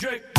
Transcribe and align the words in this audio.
Yo 0.00 0.37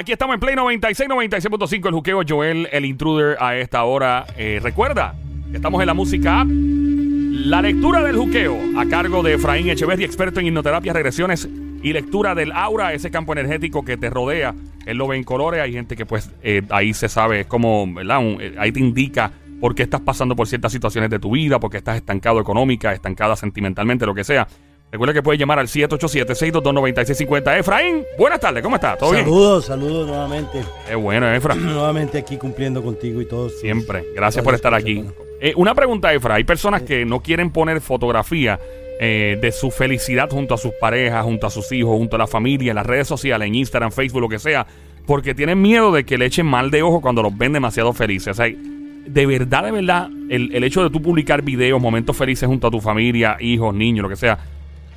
Aquí 0.00 0.12
estamos 0.12 0.32
en 0.32 0.40
Play 0.40 0.56
96, 0.56 1.10
96.5, 1.10 1.88
el 1.88 1.92
juqueo 1.92 2.22
Joel, 2.26 2.70
el 2.72 2.86
intruder 2.86 3.36
a 3.38 3.58
esta 3.58 3.84
hora. 3.84 4.24
Eh, 4.38 4.58
recuerda, 4.62 5.14
estamos 5.52 5.78
en 5.82 5.86
la 5.86 5.92
música. 5.92 6.46
La 6.48 7.60
lectura 7.60 8.02
del 8.02 8.16
juqueo 8.16 8.56
a 8.78 8.86
cargo 8.86 9.22
de 9.22 9.34
Efraín 9.34 9.68
Echeverri, 9.68 10.04
experto 10.04 10.40
en 10.40 10.46
hipnoterapia, 10.46 10.94
regresiones 10.94 11.46
y 11.82 11.92
lectura 11.92 12.34
del 12.34 12.50
aura, 12.52 12.94
ese 12.94 13.10
campo 13.10 13.34
energético 13.34 13.84
que 13.84 13.98
te 13.98 14.08
rodea. 14.08 14.54
Él 14.86 14.96
lo 14.96 15.06
ve 15.06 15.18
en 15.18 15.22
colores, 15.22 15.60
hay 15.60 15.74
gente 15.74 15.96
que 15.96 16.06
pues 16.06 16.30
eh, 16.42 16.62
ahí 16.70 16.94
se 16.94 17.10
sabe, 17.10 17.40
es 17.40 17.46
como, 17.46 17.86
¿verdad? 17.92 18.22
Eh, 18.40 18.54
ahí 18.58 18.72
te 18.72 18.80
indica 18.80 19.30
por 19.60 19.74
qué 19.74 19.82
estás 19.82 20.00
pasando 20.00 20.34
por 20.34 20.48
ciertas 20.48 20.72
situaciones 20.72 21.10
de 21.10 21.18
tu 21.18 21.32
vida, 21.32 21.60
porque 21.60 21.76
estás 21.76 21.96
estancado 21.96 22.40
económica, 22.40 22.94
estancada 22.94 23.36
sentimentalmente, 23.36 24.06
lo 24.06 24.14
que 24.14 24.24
sea. 24.24 24.48
Recuerda 24.92 25.14
que 25.14 25.22
puedes 25.22 25.38
llamar 25.38 25.60
al 25.60 25.68
787-622-9650. 25.68 27.58
Efraín, 27.60 28.04
buenas 28.18 28.40
tardes, 28.40 28.60
¿cómo 28.60 28.74
estás? 28.74 28.98
¿Todo 28.98 29.12
bien? 29.12 29.24
Saludos, 29.24 29.66
saludos 29.66 30.08
nuevamente. 30.08 30.62
Qué 30.88 30.96
bueno, 30.96 31.32
Efra. 31.32 31.54
nuevamente 31.56 32.18
aquí 32.18 32.36
cumpliendo 32.36 32.82
contigo 32.82 33.20
y 33.20 33.26
todos. 33.26 33.60
Siempre. 33.60 34.04
Gracias 34.16 34.44
por 34.44 34.54
estar 34.54 34.74
aquí. 34.74 35.04
Eh, 35.40 35.52
una 35.56 35.76
pregunta, 35.76 36.12
Efra. 36.12 36.34
Hay 36.34 36.44
personas 36.44 36.82
que 36.82 37.04
no 37.04 37.20
quieren 37.20 37.52
poner 37.52 37.80
fotografía 37.80 38.58
eh, 38.98 39.38
de 39.40 39.52
su 39.52 39.70
felicidad 39.70 40.28
junto 40.28 40.54
a 40.54 40.58
sus 40.58 40.72
parejas, 40.80 41.24
junto 41.24 41.46
a 41.46 41.50
sus 41.50 41.70
hijos, 41.70 41.96
junto 41.96 42.16
a 42.16 42.18
la 42.18 42.26
familia, 42.26 42.70
en 42.70 42.76
las 42.76 42.86
redes 42.86 43.06
sociales, 43.06 43.46
en 43.46 43.54
Instagram, 43.54 43.92
Facebook, 43.92 44.22
lo 44.22 44.28
que 44.28 44.40
sea, 44.40 44.66
porque 45.06 45.36
tienen 45.36 45.62
miedo 45.62 45.92
de 45.92 46.04
que 46.04 46.18
le 46.18 46.26
echen 46.26 46.46
mal 46.46 46.72
de 46.72 46.82
ojo 46.82 47.00
cuando 47.00 47.22
los 47.22 47.38
ven 47.38 47.52
demasiado 47.52 47.92
felices. 47.92 48.32
O 48.32 48.34
sea, 48.34 48.52
de 48.52 49.26
verdad, 49.26 49.64
de 49.64 49.70
verdad, 49.70 50.08
el, 50.28 50.52
el 50.52 50.64
hecho 50.64 50.82
de 50.82 50.90
tú 50.90 51.00
publicar 51.00 51.42
videos, 51.42 51.80
momentos 51.80 52.16
felices 52.16 52.48
junto 52.48 52.66
a 52.66 52.70
tu 52.72 52.80
familia, 52.80 53.36
hijos, 53.38 53.72
niños, 53.72 54.02
lo 54.02 54.08
que 54.08 54.16
sea, 54.16 54.38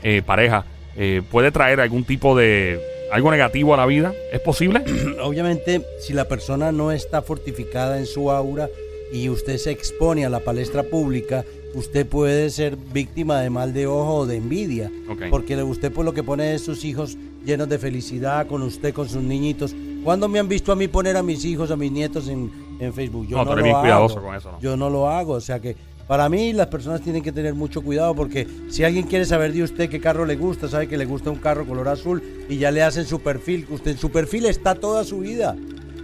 eh, 0.03 0.21
pareja, 0.25 0.65
eh, 0.95 1.21
puede 1.31 1.51
traer 1.51 1.79
algún 1.79 2.03
tipo 2.03 2.35
de 2.37 2.79
algo 3.11 3.31
negativo 3.31 3.73
a 3.73 3.77
la 3.77 3.85
vida. 3.85 4.13
¿Es 4.31 4.39
posible? 4.39 4.83
Obviamente, 5.21 5.81
si 5.99 6.13
la 6.13 6.27
persona 6.27 6.71
no 6.71 6.91
está 6.91 7.21
fortificada 7.21 7.97
en 7.99 8.05
su 8.05 8.31
aura 8.31 8.69
y 9.11 9.29
usted 9.29 9.57
se 9.57 9.71
expone 9.71 10.25
a 10.25 10.29
la 10.29 10.39
palestra 10.39 10.83
pública, 10.83 11.45
usted 11.75 12.05
puede 12.07 12.49
ser 12.49 12.75
víctima 12.75 13.41
de 13.41 13.49
mal 13.49 13.73
de 13.73 13.85
ojo 13.87 14.15
o 14.19 14.25
de 14.25 14.37
envidia. 14.37 14.91
Ok. 15.09 15.23
Porque 15.29 15.55
usted 15.63 15.91
por 15.91 16.05
lo 16.05 16.13
que 16.13 16.23
pone 16.23 16.53
es 16.55 16.63
sus 16.63 16.83
hijos 16.83 17.17
llenos 17.45 17.69
de 17.69 17.77
felicidad, 17.77 18.47
con 18.47 18.61
usted, 18.63 18.93
con 18.93 19.07
sus 19.07 19.21
niñitos. 19.21 19.75
¿Cuándo 20.03 20.27
me 20.27 20.39
han 20.39 20.47
visto 20.49 20.71
a 20.71 20.75
mí 20.75 20.87
poner 20.87 21.15
a 21.15 21.23
mis 21.23 21.45
hijos, 21.45 21.71
a 21.71 21.75
mis 21.75 21.91
nietos 21.91 22.27
en, 22.27 22.51
en 22.79 22.93
Facebook? 22.93 23.27
Yo 23.27 23.37
No, 23.37 23.45
lo 23.55 23.55
bien 23.61 23.75
hago. 23.75 23.81
cuidadoso 23.81 24.21
con 24.21 24.35
eso, 24.35 24.51
¿no? 24.53 24.59
Yo 24.59 24.75
no 24.75 24.89
lo 24.89 25.07
hago, 25.09 25.33
o 25.33 25.41
sea 25.41 25.59
que 25.59 25.75
para 26.07 26.27
mí 26.29 26.53
las 26.53 26.67
personas 26.67 27.01
tienen 27.01 27.23
que 27.23 27.31
tener 27.31 27.53
mucho 27.53 27.81
cuidado 27.81 28.13
porque 28.15 28.47
si 28.69 28.83
alguien 28.83 29.07
quiere 29.07 29.25
saber 29.25 29.53
de 29.53 29.63
usted 29.63 29.89
qué 29.89 29.99
carro 29.99 30.25
le 30.25 30.35
gusta, 30.35 30.67
sabe 30.67 30.87
que 30.87 30.97
le 30.97 31.05
gusta 31.05 31.29
un 31.29 31.37
carro 31.37 31.65
color 31.65 31.87
azul 31.87 32.21
y 32.49 32.57
ya 32.57 32.71
le 32.71 32.83
hacen 32.83 33.05
su 33.05 33.21
perfil, 33.21 33.65
usted 33.69 33.91
en 33.91 33.97
su 33.97 34.11
perfil 34.11 34.45
está 34.45 34.75
toda 34.75 35.03
su 35.03 35.19
vida. 35.19 35.55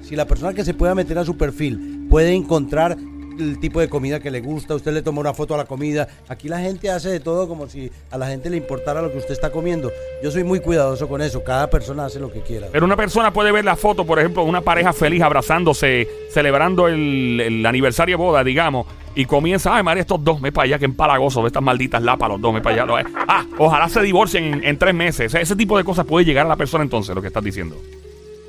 Si 0.01 0.15
la 0.15 0.25
persona 0.25 0.53
que 0.53 0.65
se 0.65 0.73
pueda 0.73 0.95
meter 0.95 1.17
a 1.17 1.25
su 1.25 1.37
perfil 1.37 2.07
puede 2.09 2.33
encontrar 2.33 2.97
el 3.39 3.59
tipo 3.59 3.79
de 3.79 3.89
comida 3.89 4.19
que 4.19 4.31
le 4.31 4.41
gusta, 4.41 4.75
usted 4.75 4.91
le 4.91 5.01
toma 5.01 5.21
una 5.21 5.33
foto 5.33 5.55
a 5.55 5.57
la 5.57 5.65
comida, 5.65 6.07
aquí 6.27 6.47
la 6.47 6.59
gente 6.59 6.89
hace 6.89 7.09
de 7.09 7.19
todo 7.19 7.47
como 7.47 7.67
si 7.67 7.91
a 8.11 8.17
la 8.17 8.27
gente 8.27 8.49
le 8.49 8.57
importara 8.57 9.01
lo 9.01 9.11
que 9.11 9.17
usted 9.17 9.33
está 9.33 9.51
comiendo. 9.51 9.91
Yo 10.23 10.31
soy 10.31 10.43
muy 10.43 10.59
cuidadoso 10.59 11.07
con 11.07 11.21
eso, 11.21 11.43
cada 11.43 11.69
persona 11.69 12.05
hace 12.05 12.19
lo 12.19 12.31
que 12.31 12.41
quiera. 12.41 12.67
Pero 12.71 12.85
una 12.85 12.95
persona 12.95 13.31
puede 13.33 13.51
ver 13.51 13.65
la 13.65 13.75
foto, 13.75 14.05
por 14.05 14.19
ejemplo, 14.19 14.43
de 14.43 14.49
una 14.49 14.61
pareja 14.61 14.93
feliz 14.93 15.21
abrazándose, 15.21 16.07
celebrando 16.31 16.87
el, 16.87 17.39
el 17.39 17.65
aniversario 17.65 18.17
de 18.17 18.23
boda, 18.23 18.43
digamos, 18.43 18.87
y 19.15 19.25
comienza, 19.25 19.75
ay, 19.75 19.83
María, 19.83 20.01
estos 20.01 20.23
dos, 20.23 20.39
me 20.39 20.51
para 20.51 20.65
allá, 20.65 20.79
que 20.79 20.85
empalagoso, 20.85 21.45
estas 21.45 21.63
malditas 21.63 22.01
lapas, 22.01 22.29
los 22.29 22.41
dos, 22.41 22.53
me 22.53 22.61
para 22.61 22.83
allá. 22.83 23.05
Ah, 23.27 23.45
ojalá 23.57 23.89
se 23.89 24.01
divorcien 24.01 24.61
en, 24.63 24.77
tres 24.77 24.93
meses. 24.93 25.31
Sea, 25.31 25.41
ese 25.41 25.55
tipo 25.55 25.77
de 25.77 25.83
cosas 25.83 26.05
puede 26.05 26.25
llegar 26.25 26.45
a 26.45 26.49
la 26.49 26.55
persona 26.55 26.83
entonces, 26.83 27.13
lo 27.13 27.21
que 27.21 27.27
estás 27.27 27.43
diciendo. 27.43 27.75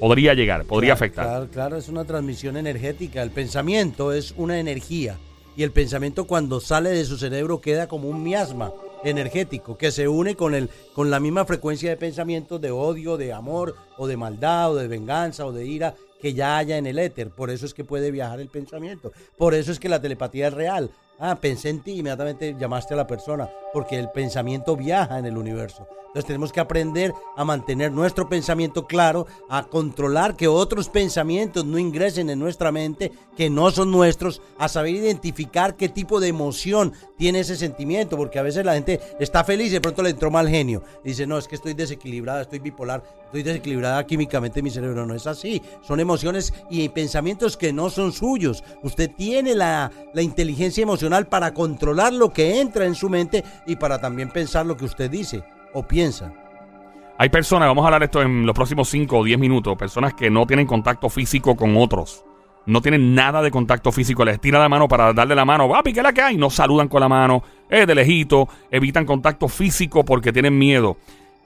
Podría 0.00 0.34
llegar, 0.34 0.64
podría 0.64 0.94
Claro, 0.94 0.94
afectar. 0.94 1.26
Claro, 1.26 1.48
claro, 1.52 1.76
es 1.76 1.88
una 1.88 2.04
transmisión 2.04 2.56
energética. 2.56 3.22
El 3.22 3.30
pensamiento 3.30 4.12
es 4.12 4.32
una 4.36 4.58
energía. 4.58 5.18
Y 5.56 5.62
el 5.62 5.72
pensamiento 5.72 6.26
cuando 6.26 6.58
sale 6.58 6.90
de 6.90 7.04
su 7.04 7.18
cerebro 7.18 7.60
queda 7.60 7.86
como 7.86 8.08
un 8.08 8.22
miasma 8.22 8.72
energético 9.04 9.76
que 9.76 9.90
se 9.90 10.08
une 10.08 10.34
con, 10.36 10.54
el, 10.54 10.70
con 10.94 11.10
la 11.10 11.20
misma 11.20 11.44
frecuencia 11.44 11.90
de 11.90 11.96
pensamiento 11.96 12.58
de 12.58 12.70
odio, 12.70 13.16
de 13.18 13.32
amor, 13.32 13.76
o 13.98 14.06
de 14.06 14.16
maldad, 14.16 14.72
o 14.72 14.76
de 14.76 14.88
venganza, 14.88 15.44
o 15.44 15.52
de 15.52 15.66
ira 15.66 15.94
que 16.20 16.32
ya 16.34 16.56
haya 16.56 16.78
en 16.78 16.86
el 16.86 16.98
éter. 16.98 17.30
Por 17.30 17.50
eso 17.50 17.66
es 17.66 17.74
que 17.74 17.84
puede 17.84 18.10
viajar 18.10 18.40
el 18.40 18.48
pensamiento. 18.48 19.12
Por 19.36 19.54
eso 19.54 19.70
es 19.72 19.78
que 19.78 19.88
la 19.88 20.00
telepatía 20.00 20.48
es 20.48 20.54
real. 20.54 20.90
Ah, 21.18 21.36
pensé 21.38 21.68
en 21.68 21.80
ti, 21.82 21.92
inmediatamente 21.98 22.56
llamaste 22.58 22.94
a 22.94 22.96
la 22.96 23.06
persona, 23.06 23.50
porque 23.72 23.98
el 23.98 24.10
pensamiento 24.10 24.76
viaja 24.76 25.18
en 25.18 25.26
el 25.26 25.36
universo. 25.36 25.86
Entonces 26.10 26.26
tenemos 26.26 26.52
que 26.52 26.58
aprender 26.58 27.14
a 27.36 27.44
mantener 27.44 27.92
nuestro 27.92 28.28
pensamiento 28.28 28.88
claro, 28.88 29.28
a 29.48 29.62
controlar 29.62 30.34
que 30.34 30.48
otros 30.48 30.88
pensamientos 30.88 31.64
no 31.64 31.78
ingresen 31.78 32.30
en 32.30 32.40
nuestra 32.40 32.72
mente, 32.72 33.12
que 33.36 33.48
no 33.48 33.70
son 33.70 33.92
nuestros, 33.92 34.42
a 34.58 34.68
saber 34.68 34.96
identificar 34.96 35.76
qué 35.76 35.88
tipo 35.88 36.18
de 36.18 36.26
emoción 36.26 36.94
tiene 37.16 37.40
ese 37.40 37.54
sentimiento, 37.54 38.16
porque 38.16 38.40
a 38.40 38.42
veces 38.42 38.64
la 38.64 38.74
gente 38.74 38.98
está 39.20 39.44
feliz 39.44 39.68
y 39.68 39.74
de 39.74 39.80
pronto 39.80 40.02
le 40.02 40.10
entró 40.10 40.32
mal 40.32 40.48
genio. 40.48 40.82
Dice, 41.04 41.28
no, 41.28 41.38
es 41.38 41.46
que 41.46 41.54
estoy 41.54 41.74
desequilibrada, 41.74 42.42
estoy 42.42 42.58
bipolar, 42.58 43.04
estoy 43.26 43.44
desequilibrada 43.44 44.04
químicamente 44.04 44.58
en 44.58 44.64
mi 44.64 44.70
cerebro. 44.70 45.06
No 45.06 45.14
es 45.14 45.28
así. 45.28 45.62
Son 45.86 46.00
emociones 46.00 46.52
y 46.70 46.88
pensamientos 46.88 47.56
que 47.56 47.72
no 47.72 47.88
son 47.88 48.12
suyos. 48.12 48.64
Usted 48.82 49.12
tiene 49.16 49.54
la, 49.54 49.92
la 50.12 50.22
inteligencia 50.22 50.82
emocional 50.82 51.28
para 51.28 51.54
controlar 51.54 52.12
lo 52.12 52.32
que 52.32 52.60
entra 52.60 52.84
en 52.84 52.96
su 52.96 53.08
mente 53.08 53.44
y 53.66 53.76
para 53.76 54.00
también 54.00 54.30
pensar 54.30 54.66
lo 54.66 54.76
que 54.76 54.84
usted 54.84 55.10
dice 55.10 55.42
o 55.72 55.82
piensa. 55.86 56.32
Hay 57.18 57.28
personas, 57.28 57.68
vamos 57.68 57.82
a 57.82 57.88
hablar 57.88 58.02
esto 58.02 58.22
en 58.22 58.46
los 58.46 58.54
próximos 58.54 58.88
5 58.88 59.18
o 59.18 59.24
10 59.24 59.38
minutos, 59.38 59.76
personas 59.76 60.14
que 60.14 60.30
no 60.30 60.46
tienen 60.46 60.66
contacto 60.66 61.08
físico 61.10 61.54
con 61.54 61.76
otros. 61.76 62.24
No 62.66 62.82
tienen 62.82 63.14
nada 63.14 63.42
de 63.42 63.50
contacto 63.50 63.90
físico. 63.90 64.24
Les 64.24 64.40
tira 64.40 64.58
la 64.58 64.68
mano 64.68 64.86
para 64.86 65.12
darle 65.12 65.34
la 65.34 65.44
mano. 65.44 65.68
Papi, 65.68 65.92
¿qué 65.92 66.00
es 66.00 66.04
la 66.04 66.12
que 66.12 66.22
hay? 66.22 66.36
No 66.36 66.50
saludan 66.50 66.88
con 66.88 67.00
la 67.00 67.08
mano. 67.08 67.42
Es 67.68 67.86
de 67.86 67.94
lejito. 67.94 68.48
Evitan 68.70 69.06
contacto 69.06 69.48
físico 69.48 70.04
porque 70.04 70.32
tienen 70.32 70.58
miedo. 70.58 70.98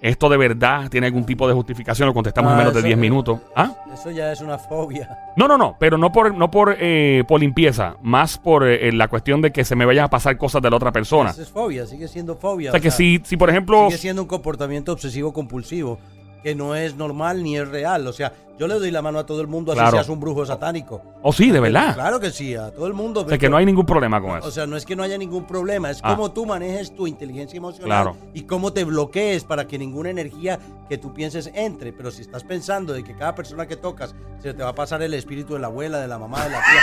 ¿Esto 0.04 0.28
de 0.28 0.37
verdad 0.37 0.91
tiene 0.91 1.06
algún 1.06 1.25
tipo 1.25 1.48
de 1.48 1.54
justificación? 1.54 2.06
Lo 2.06 2.12
contestamos 2.12 2.50
en 2.50 2.56
Ah, 2.56 2.59
menos 2.59 2.75
de 2.75 2.81
eso- 2.81 2.87
10 2.88 2.98
minutos. 2.98 3.41
¿Ah? 3.56 3.72
Eso 3.92 4.10
ya 4.10 4.31
es 4.32 4.41
una 4.42 4.59
fobia. 4.59 5.09
No, 5.37 5.48
no, 5.48 5.56
no, 5.56 5.76
pero 5.81 5.97
no 5.97 6.12
por, 6.12 6.34
no 6.34 6.50
por, 6.50 6.76
eh, 6.78 7.25
por 7.26 7.41
limpieza, 7.41 7.97
más 8.03 8.37
por 8.37 8.69
eh, 8.69 8.93
la 8.93 9.09
cuestión 9.09 9.41
de 9.41 9.50
que 9.50 9.64
se 9.64 9.75
me 9.75 9.87
vayan 9.87 10.04
a 10.04 10.10
pasar 10.10 10.37
cosas 10.37 10.60
de 10.60 10.69
la 10.69 10.76
otra 10.76 10.93
persona. 10.93 11.31
Eso 11.31 11.41
es 11.41 11.48
fobia, 11.48 11.87
sigue 11.87 12.06
siendo 12.06 12.37
fobia. 12.37 12.69
O 12.69 12.72
sea 12.72 12.81
que 12.81 12.91
si, 12.91 13.20
si 13.25 13.38
por 13.38 13.48
ejemplo, 13.48 13.87
Sigue 13.87 13.97
siendo 13.98 14.20
un 14.20 14.28
comportamiento 14.28 14.93
obsesivo 14.93 15.32
compulsivo 15.32 15.99
que 16.44 16.55
no 16.55 16.76
es 16.76 16.94
normal 16.94 17.43
ni 17.43 17.56
es 17.56 17.67
real. 17.67 18.06
O 18.06 18.12
sea, 18.12 18.32
yo 18.58 18.69
le 18.69 18.75
doy 18.75 18.91
la 18.93 19.00
mano 19.02 19.19
a 19.19 19.26
todo 19.26 19.41
el 19.41 19.49
mundo 19.49 19.73
así 19.73 19.81
Claro. 19.81 19.96
seas 19.96 20.08
un 20.11 20.20
brujo 20.20 20.44
satánico. 20.46 21.02
o 21.23 21.32
sí, 21.32 21.50
de 21.50 21.58
verdad, 21.58 21.94
Claro 21.94 22.20
que 22.20 22.31
sí, 22.31 22.55
a 22.55 22.70
todo 22.70 22.87
el 22.87 22.93
mundo. 22.93 23.23
o 23.23 23.29
sea 23.29 23.38
que 23.38 23.49
no 23.49 23.56
hay 23.56 23.64
ningún 23.67 23.87
problema 23.87 24.20
con 24.20 24.31
O 24.32 24.37
eso. 24.38 24.50
sea, 24.52 24.67
no 24.67 24.76
es 24.76 24.85
que 24.85 24.94
no 24.94 25.02
haya 25.02 25.17
ningún 25.19 25.44
problema, 25.46 25.91
es 25.91 26.00
Ah. 26.05 26.14
cómo 26.14 26.31
tú 26.32 26.44
manejes 26.46 26.94
tu 26.94 27.06
inteligencia 27.06 27.56
emocional 27.56 27.87
Claro. 27.88 28.17
y 28.35 28.43
cómo 28.43 28.73
te 28.75 28.85
bloquees 28.85 29.43
para 29.44 29.67
que 29.67 29.79
ninguna 29.79 30.11
energía 30.11 30.61
que 30.88 30.99
tú 30.99 31.14
pienses 31.14 31.50
entre. 31.55 31.93
Pero 31.94 32.11
si 32.11 32.20
estás 32.20 32.44
pensando 32.44 32.93
de 32.93 33.02
que 33.02 33.17
cada 33.17 33.35
persona 33.35 33.67
que 33.67 33.76
tocas 33.76 34.14
se 34.43 34.52
te 34.52 34.62
va 34.62 34.69
a 34.69 34.75
pasar 34.75 35.00
el 35.02 35.14
espíritu 35.14 35.55
de 35.55 35.61
la 35.61 35.69
abuela, 35.69 35.99
de 35.99 36.06
la 36.08 36.19
mamá, 36.19 36.44
de 36.44 36.50
la 36.50 36.58
tía. 36.61 36.82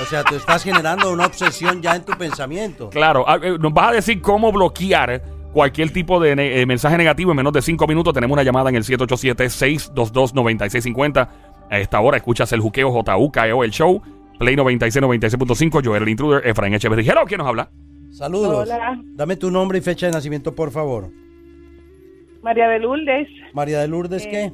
O 0.00 0.06
sea, 0.06 0.22
tú 0.24 0.36
estás 0.36 0.62
generando 0.62 1.12
una 1.12 1.26
obsesión 1.26 1.82
ya 1.82 1.96
en 1.96 2.04
tu 2.04 2.16
pensamiento. 2.16 2.88
Claro, 2.88 3.24
ah, 3.28 3.38
eh, 3.42 3.58
nos 3.58 3.74
vas 3.74 3.88
a 3.88 3.92
decir 3.94 4.22
cómo 4.22 4.50
bloquear 4.52 5.22
cualquier 5.52 5.90
tipo 5.92 6.18
de 6.20 6.34
ne- 6.36 6.60
eh, 6.60 6.66
mensaje 6.66 6.96
negativo 6.98 7.30
en 7.32 7.36
menos 7.36 7.52
de 7.52 7.62
5 7.62 7.86
minutos. 7.86 8.12
Tenemos 8.14 8.34
una 8.34 8.42
llamada 8.42 8.70
en 8.70 8.76
el 8.76 8.84
787-622-9650. 8.84 11.28
A 11.70 11.78
esta 11.78 12.00
hora 12.00 12.16
escuchas 12.18 12.52
el 12.52 12.60
juqueo 12.60 12.90
JUKEO, 12.90 13.64
el 13.64 13.70
show. 13.70 14.02
Play 14.38 14.56
96, 14.56 15.02
96.5. 15.04 15.82
Joel 15.84 16.02
el 16.02 16.08
intruder, 16.08 16.46
Efraín 16.46 16.74
Echeverry. 16.74 17.08
Hello, 17.08 17.22
¿quién 17.26 17.38
nos 17.38 17.46
habla? 17.48 17.70
Saludos. 18.10 18.68
Hola. 18.68 19.00
Dame 19.14 19.36
tu 19.36 19.50
nombre 19.50 19.78
y 19.78 19.80
fecha 19.80 20.06
de 20.06 20.12
nacimiento, 20.12 20.54
por 20.54 20.70
favor. 20.70 21.08
María 22.42 22.68
de 22.68 22.78
Lourdes, 22.80 23.28
María 23.54 23.78
de 23.80 23.88
Lourdes, 23.88 24.26
Eh, 24.26 24.30
¿qué? 24.30 24.52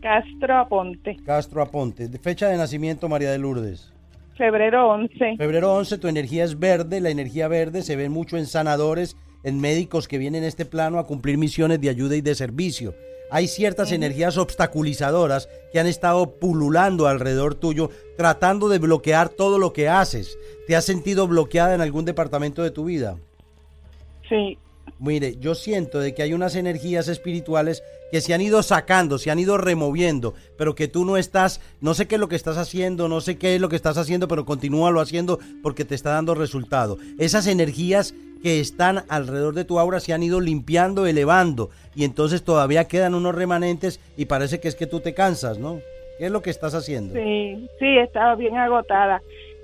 Castro 0.00 0.56
Aponte, 0.58 1.16
Castro 1.24 1.62
Aponte. 1.62 2.08
De 2.08 2.18
fecha 2.18 2.48
de 2.48 2.56
nacimiento, 2.56 3.08
María 3.08 3.30
de 3.30 3.38
Lourdes. 3.38 3.92
febrero 4.36 4.88
11. 4.88 5.36
Febrero 5.36 5.74
11, 5.74 5.98
tu 5.98 6.08
energía 6.08 6.42
es 6.44 6.58
verde. 6.58 7.00
La 7.00 7.10
energía 7.10 7.46
verde 7.46 7.82
se 7.82 7.94
ve 7.94 8.08
mucho 8.08 8.36
en 8.38 8.46
sanadores, 8.46 9.16
en 9.44 9.60
médicos 9.60 10.08
que 10.08 10.18
vienen 10.18 10.44
a 10.44 10.48
este 10.48 10.64
plano 10.64 10.98
a 10.98 11.06
cumplir 11.06 11.38
misiones 11.38 11.80
de 11.80 11.90
ayuda 11.90 12.16
y 12.16 12.20
de 12.20 12.34
servicio. 12.34 12.94
Hay 13.30 13.48
ciertas 13.48 13.92
energías 13.92 14.36
obstaculizadoras 14.36 15.48
que 15.72 15.80
han 15.80 15.86
estado 15.86 16.38
pululando 16.38 17.06
alrededor 17.06 17.54
tuyo, 17.54 17.90
tratando 18.16 18.68
de 18.68 18.78
bloquear 18.78 19.28
todo 19.28 19.58
lo 19.58 19.72
que 19.72 19.88
haces. 19.88 20.38
¿Te 20.66 20.76
has 20.76 20.84
sentido 20.84 21.26
bloqueada 21.26 21.74
en 21.74 21.80
algún 21.80 22.04
departamento 22.04 22.62
de 22.62 22.70
tu 22.70 22.84
vida? 22.84 23.18
Sí, 24.28 24.58
Mire, 24.98 25.36
yo 25.38 25.54
siento 25.54 25.98
de 25.98 26.14
que 26.14 26.22
hay 26.22 26.32
unas 26.32 26.54
energías 26.54 27.08
espirituales 27.08 27.82
que 28.12 28.20
se 28.20 28.32
han 28.32 28.40
ido 28.40 28.62
sacando, 28.62 29.18
se 29.18 29.30
han 29.30 29.38
ido 29.38 29.58
removiendo, 29.58 30.34
pero 30.56 30.74
que 30.74 30.88
tú 30.88 31.04
no 31.04 31.16
estás, 31.16 31.60
no 31.80 31.94
sé 31.94 32.06
qué 32.06 32.14
es 32.14 32.20
lo 32.20 32.28
que 32.28 32.36
estás 32.36 32.56
haciendo, 32.56 33.08
no 33.08 33.20
sé 33.20 33.36
qué 33.36 33.56
es 33.56 33.60
lo 33.60 33.68
que 33.68 33.76
estás 33.76 33.98
haciendo, 33.98 34.28
pero 34.28 34.44
continúalo 34.44 35.00
haciendo 35.00 35.40
porque 35.62 35.84
te 35.84 35.94
está 35.94 36.10
dando 36.10 36.34
resultado. 36.34 36.96
Esas 37.18 37.48
energías 37.48 38.14
que 38.44 38.60
están 38.60 39.04
alrededor 39.08 39.54
de 39.54 39.64
tu 39.64 39.78
aura 39.78 40.00
se 40.00 40.12
han 40.12 40.22
ido 40.22 40.38
limpiando, 40.38 41.06
elevando, 41.06 41.70
y 41.96 42.04
entonces 42.04 42.44
todavía 42.44 42.84
quedan 42.84 43.14
unos 43.14 43.34
remanentes 43.34 44.00
y 44.18 44.26
parece 44.26 44.60
que 44.60 44.68
es 44.68 44.74
que 44.74 44.86
tú 44.86 45.00
te 45.00 45.14
cansas, 45.14 45.58
¿no? 45.58 45.80
¿Qué 46.18 46.26
es 46.26 46.30
lo 46.30 46.42
que 46.42 46.50
estás 46.50 46.74
haciendo? 46.74 47.14
sí, 47.14 47.66
sí, 47.78 47.96
estaba 47.96 48.34
bien 48.34 48.54
agotada. 48.58 49.22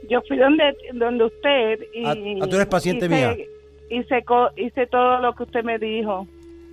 Yo 0.08 0.22
fui 0.26 0.38
donde 0.38 0.74
donde 0.94 1.24
usted 1.24 1.80
y... 1.92 2.06
Ah, 2.06 2.14
ah, 2.42 2.46
tú 2.48 2.56
eres 2.56 2.68
paciente 2.68 3.04
hice- 3.04 3.14
mía. 3.14 3.36
Hice, 3.90 4.24
hice 4.56 4.86
todo 4.86 5.18
lo 5.18 5.34
que 5.34 5.42
usted 5.42 5.62
me 5.62 5.78
dijo. 5.78 6.26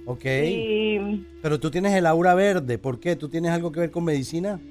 Ok. 0.06 0.24
Y 0.24 1.26
Pero 1.42 1.60
tú 1.60 1.70
tienes 1.70 1.94
el 1.94 2.06
aura 2.06 2.36
verde, 2.36 2.78
¿por 2.78 3.02
qué? 3.02 3.18
¿Tú 3.18 3.28
tienes 3.28 3.52
algo 3.52 3.74
que 3.74 3.82
ver 3.82 3.92
con 3.92 4.06
medicina? 4.06 4.62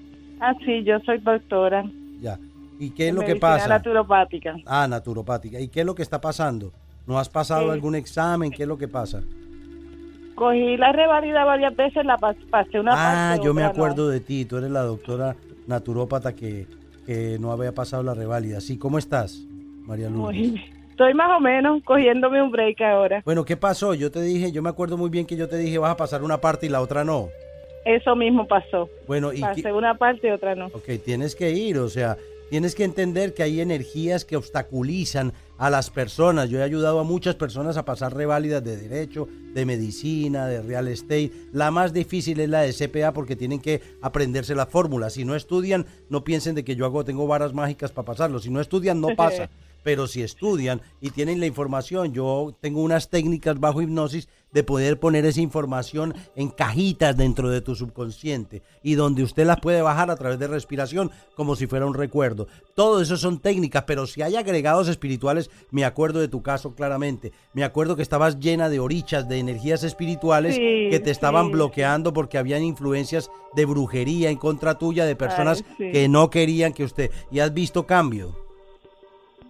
así, 0.41 0.83
yo 0.85 0.99
soy 1.01 1.19
doctora. 1.19 1.85
Ya. 2.19 2.39
¿Y 2.79 2.91
qué 2.93 3.09
es 3.09 3.15
lo 3.15 3.21
que 3.27 3.37
pasa? 3.37 3.69
naturopática. 3.69 4.57
Ah, 4.65 4.89
naturopática. 4.89 5.61
¿Y 5.61 5.69
qué 5.69 5.81
es 5.81 5.87
lo 5.87 5.95
que 5.95 6.03
está 6.03 6.19
pasando? 6.19 6.73
¿No 7.07 7.19
has 7.19 7.29
pasado 7.29 7.65
Sí. 7.65 7.71
algún 7.71 7.95
examen? 7.95 8.51
¿Qué 8.51 8.63
es 8.65 8.69
lo 8.69 8.77
que 8.79 8.89
pasa? 8.89 9.23
Cogí 10.35 10.77
la 10.77 10.93
revalida 10.93 11.45
varias 11.45 11.75
veces, 11.75 12.05
la 12.05 12.17
pas- 12.19 12.37
pasé 12.51 12.79
una 12.79 12.93
ah, 12.95 13.31
parte. 13.35 13.45
yo 13.47 13.55
me 13.55 13.63
otra 13.63 13.73
no. 13.73 13.85
acuerdo 13.85 14.09
de 14.09 14.21
ti. 14.21 14.45
Tú 14.45 14.59
eres 14.59 14.71
la 14.71 14.83
doctora 14.83 15.35
naturópata 15.67 16.35
que, 16.35 16.67
que 17.07 17.39
no 17.41 17.53
había 17.53 17.73
pasado 17.73 18.03
la 18.03 18.13
reválida. 18.15 18.61
Sí, 18.61 18.77
¿cómo 18.77 18.99
estás, 18.99 19.45
María 19.87 20.11
Lourdes? 20.11 20.53
Estoy 20.91 21.15
más 21.15 21.31
o 21.37 21.41
menos 21.41 21.83
cogiéndome 21.85 22.43
un 22.43 22.51
break 22.51 22.81
ahora. 22.83 23.23
Bueno, 23.25 23.45
¿qué 23.45 23.57
pasó? 23.57 23.95
Yo 23.95 24.11
te 24.11 24.21
dije, 24.23 24.51
yo 24.53 24.63
me 24.63 24.69
acuerdo 24.71 24.97
muy 24.97 25.11
bien 25.11 25.27
que 25.27 25.37
yo 25.37 25.49
te 25.49 25.57
dije 25.59 25.79
vas 25.79 25.93
a 25.93 25.97
pasar 25.97 26.23
una 26.23 26.39
parte 26.41 26.67
y 26.67 26.69
la 26.71 26.81
otra 26.81 27.05
no. 27.05 27.29
Eso 27.85 28.17
mismo 28.17 28.47
pasó. 28.49 28.89
Bueno, 29.07 29.33
y 29.33 29.41
Pasé 29.41 29.73
una 29.73 29.95
parte 29.97 30.29
y 30.29 30.31
otra 30.33 30.55
no. 30.55 30.67
Ok, 30.67 30.89
tienes 31.05 31.37
que 31.37 31.51
ir, 31.53 31.79
o 31.79 31.89
sea, 31.89 32.17
tienes 32.51 32.75
que 32.75 32.85
entender 32.85 33.33
que 33.33 33.43
hay 33.43 33.61
energías 33.61 34.25
que 34.25 34.37
obstaculizan 34.37 35.33
a 35.59 35.71
las 35.71 35.91
personas. 35.91 36.51
Yo 36.51 36.59
he 36.59 36.63
ayudado 36.63 37.01
a 37.01 37.05
muchas 37.05 37.35
personas 37.35 37.77
a 37.77 37.85
pasar 37.85 38.15
reválidas 38.15 38.63
de 38.63 38.77
derecho, 38.77 39.29
de 39.55 39.65
medicina, 39.65 40.47
de 40.47 40.63
real 40.63 40.89
estate. 40.89 41.33
La 41.53 41.71
más 41.71 41.93
difícil 41.93 42.41
es 42.41 42.49
la 42.49 42.63
de 42.63 42.73
CPA 42.73 43.13
porque 43.13 43.37
tienen 43.37 43.61
que 43.61 43.83
aprenderse 44.03 44.55
la 44.55 44.67
fórmula. 44.67 45.11
Si 45.11 45.25
no 45.25 45.35
estudian, 45.35 45.87
no 46.09 46.25
piensen 46.25 46.55
de 46.55 46.65
que 46.65 46.77
yo 46.77 46.85
hago, 46.85 47.05
tengo 47.05 47.27
varas 47.27 47.55
mágicas 47.55 47.93
para 47.93 48.07
pasarlo. 48.07 48.39
Si 48.39 48.51
no 48.51 48.61
estudian, 48.61 49.01
no 49.01 49.09
pasa. 49.17 49.51
Pero 49.87 50.09
si 50.09 50.21
estudian 50.21 50.83
y 51.01 51.11
tienen 51.11 51.39
la 51.39 51.47
información, 51.47 52.13
yo 52.13 52.57
tengo 52.61 52.83
unas 52.83 53.09
técnicas 53.09 53.61
bajo 53.61 53.81
hipnosis 53.81 54.29
de 54.53 54.65
poder 54.65 54.99
poner 54.99 55.25
esa 55.27 55.41
información 55.41 56.13
en 56.35 56.49
cajitas 56.49 57.17
dentro 57.17 57.51
de 57.51 57.61
tu 57.61 57.77
subconsciente 57.77 58.65
y 58.83 58.97
donde 58.97 59.23
usted 59.23 59.47
las 59.47 59.61
puede 59.61 59.83
bajar 59.83 60.11
a 60.11 60.17
través 60.17 60.41
de 60.41 60.49
respiración 60.49 61.13
como 61.37 61.55
si 61.55 61.69
fuera 61.69 61.87
un 61.87 61.95
recuerdo. 61.95 62.49
Todo 62.75 63.01
eso 63.01 63.17
son 63.17 63.39
técnicas, 63.39 63.85
pero 63.87 64.09
si 64.09 64.23
hay 64.23 64.35
agregados 64.35 64.89
espirituales, 64.89 65.51
me 65.71 65.85
acuerdo 65.85 66.19
de 66.19 66.27
tu 66.27 66.43
caso 66.43 66.75
claramente. 66.75 67.31
Me 67.53 67.63
acuerdo 67.63 67.95
que 67.95 68.03
estabas 68.03 68.41
llena 68.41 68.69
de 68.69 68.81
orichas, 68.81 69.29
de 69.29 69.39
energías 69.39 69.85
espirituales 69.85 70.57
Sí, 70.57 70.89
que 70.91 70.99
te 70.99 71.13
estaban 71.13 71.47
sí. 71.47 71.53
bloqueando 71.53 72.13
porque 72.13 72.39
habían 72.39 72.65
influencias 72.65 73.31
de 73.55 73.67
brujería 73.67 74.31
en 74.31 74.37
contra 74.37 74.79
tuya, 74.79 75.05
de 75.05 75.15
personas 75.15 75.63
Ay, 75.65 75.75
sí. 75.79 75.93
que 75.93 76.09
no 76.09 76.29
querían 76.29 76.73
que 76.73 76.83
usted... 76.83 77.13
¿Y 77.31 77.39
has 77.39 77.55
visto 77.55 77.87
cambio? 77.87 78.46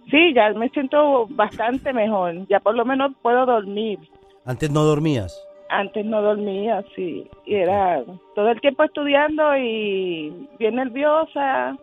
Sí, 0.09 0.33
ya 0.33 0.49
me 0.53 0.69
siento 0.69 1.27
bastante 1.29 1.91
mejor. 1.93 2.47
Ya 2.47 2.59
por 2.59 2.75
lo 2.75 2.85
menos 2.85 3.11
puedo 3.21 3.45
dormir. 3.45 3.99
Antes 4.45 4.71
no 4.71 4.83
dormías. 4.83 5.43
Antes 5.69 6.05
no 6.05 6.21
dormía, 6.21 6.83
sí. 6.95 7.29
Y 7.45 7.55
era 7.55 8.01
todo 8.35 8.49
el 8.49 8.61
tiempo 8.61 8.83
estudiando 8.83 9.57
y 9.57 10.47
bien 10.57 10.75
nerviosa. 10.75 11.75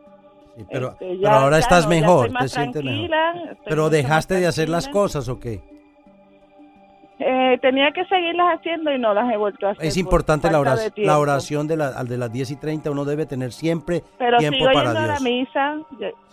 Sí, 0.56 0.64
pero, 0.70 0.92
Este, 0.92 1.18
pero 1.20 1.30
ahora 1.30 1.56
ya 1.56 1.62
estás 1.62 1.84
no, 1.84 1.90
mejor, 1.90 2.30
te 2.32 2.48
sientes 2.48 2.82
mejor. 2.82 3.10
Pero 3.66 3.90
dejaste 3.90 4.34
de 4.34 4.46
hacer 4.46 4.68
las 4.68 4.88
cosas 4.88 5.28
o 5.28 5.38
qué? 5.38 5.60
Eh, 7.20 7.58
tenía 7.62 7.92
que 7.92 8.04
seguirlas 8.06 8.58
haciendo 8.58 8.92
y 8.92 8.98
no 8.98 9.14
las 9.14 9.32
he 9.32 9.36
vuelto 9.36 9.66
a 9.68 9.70
hacer. 9.70 9.84
Es 9.84 9.94
por 9.94 10.00
importante 10.00 10.50
la, 10.50 10.58
oración, 10.58 10.92
de 10.96 11.04
la 11.04 11.18
oración 11.18 11.66
de, 11.68 11.76
la, 11.76 12.04
de 12.04 12.18
las 12.18 12.32
10 12.32 12.50
y 12.50 12.56
30. 12.56 12.90
Uno 12.90 13.04
debe 13.04 13.24
tener 13.26 13.52
siempre 13.52 14.02
Pero 14.18 14.38
tiempo 14.38 14.58
sigo 14.58 14.72
para 14.72 14.90
a 14.90 14.94
la 14.94 15.06
Dios. 15.18 15.22
misa. 15.22 15.76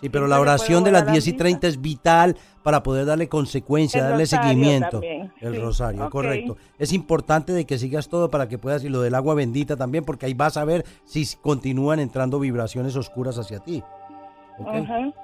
Sí, 0.00 0.08
pero 0.08 0.26
la 0.26 0.40
oración 0.40 0.82
de 0.82 0.90
las 0.90 1.04
la 1.04 1.12
10 1.12 1.26
y 1.28 1.32
misa. 1.32 1.42
30 1.44 1.66
es 1.68 1.80
vital 1.80 2.36
para 2.64 2.82
poder 2.82 3.06
darle 3.06 3.28
consecuencia, 3.28 4.00
El 4.02 4.10
darle 4.10 4.26
seguimiento. 4.26 4.90
también, 5.00 5.32
El 5.40 5.54
sí. 5.54 5.60
rosario, 5.60 6.10
correcto. 6.10 6.56
Es 6.78 6.92
importante 6.92 7.52
de 7.52 7.64
que 7.64 7.78
sigas 7.78 8.08
todo 8.08 8.30
para 8.30 8.48
que 8.48 8.58
puedas, 8.58 8.84
y 8.84 8.88
lo 8.88 9.00
del 9.02 9.14
agua 9.14 9.34
bendita 9.34 9.76
también, 9.76 10.04
porque 10.04 10.26
ahí 10.26 10.34
vas 10.34 10.56
a 10.56 10.64
ver 10.64 10.84
si 11.04 11.24
continúan 11.40 12.00
entrando 12.00 12.38
vibraciones 12.40 12.96
oscuras 12.96 13.38
hacia 13.38 13.60
ti. 13.60 13.82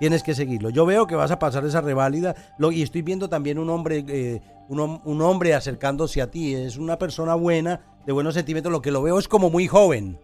Tienes 0.01 0.23
que 0.23 0.35
seguirlo. 0.35 0.71
Yo 0.71 0.87
veo 0.87 1.07
que 1.07 1.15
vas 1.15 1.31
a 1.31 1.39
pasar 1.39 1.65
esa 1.65 1.81
reválida 1.81 2.35
lo, 2.59 2.73
y 2.73 2.83
estoy 2.83 3.03
viendo 3.03 3.29
también 3.29 3.59
un 3.59 3.71
hombre, 3.71 4.05
eh, 4.09 4.41
un 4.69 5.23
hombre 5.23 5.55
acercándose 5.55 6.23
a 6.23 6.31
ti. 6.31 6.55
Es 6.55 6.77
una 6.77 6.99
persona 6.99 7.35
buena, 7.35 7.81
de 8.07 8.13
buenos 8.13 8.35
sentimientos. 8.35 8.73
Lo 8.73 8.83
que 8.83 8.91
lo 8.91 9.03
veo 9.03 9.19
es 9.19 9.29
como 9.29 9.51
muy 9.51 9.67
joven. 9.67 10.19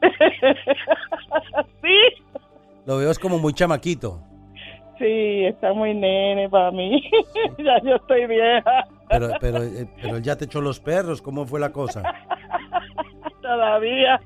sí, 1.82 1.96
Lo 2.86 2.96
veo 2.98 3.10
es 3.10 3.18
como 3.18 3.38
muy 3.38 3.52
chamaquito. 3.52 4.20
sí, 4.98 5.44
está 5.46 5.72
muy 5.72 5.94
nene 5.94 6.48
para 6.48 6.70
mí. 6.70 7.02
ya 7.58 7.80
yo 7.82 7.96
estoy 7.96 8.26
vieja 8.26 8.84
Pero, 9.08 9.28
pero, 9.40 9.62
eh, 9.62 9.86
pero 10.00 10.16
él 10.16 10.22
ya 10.22 10.36
te 10.36 10.46
echó 10.46 10.60
los 10.60 10.80
perros. 10.80 11.22
¿Cómo 11.22 11.46
fue 11.46 11.60
la 11.60 11.70
cosa? 11.70 12.02
todavía. 13.42 14.20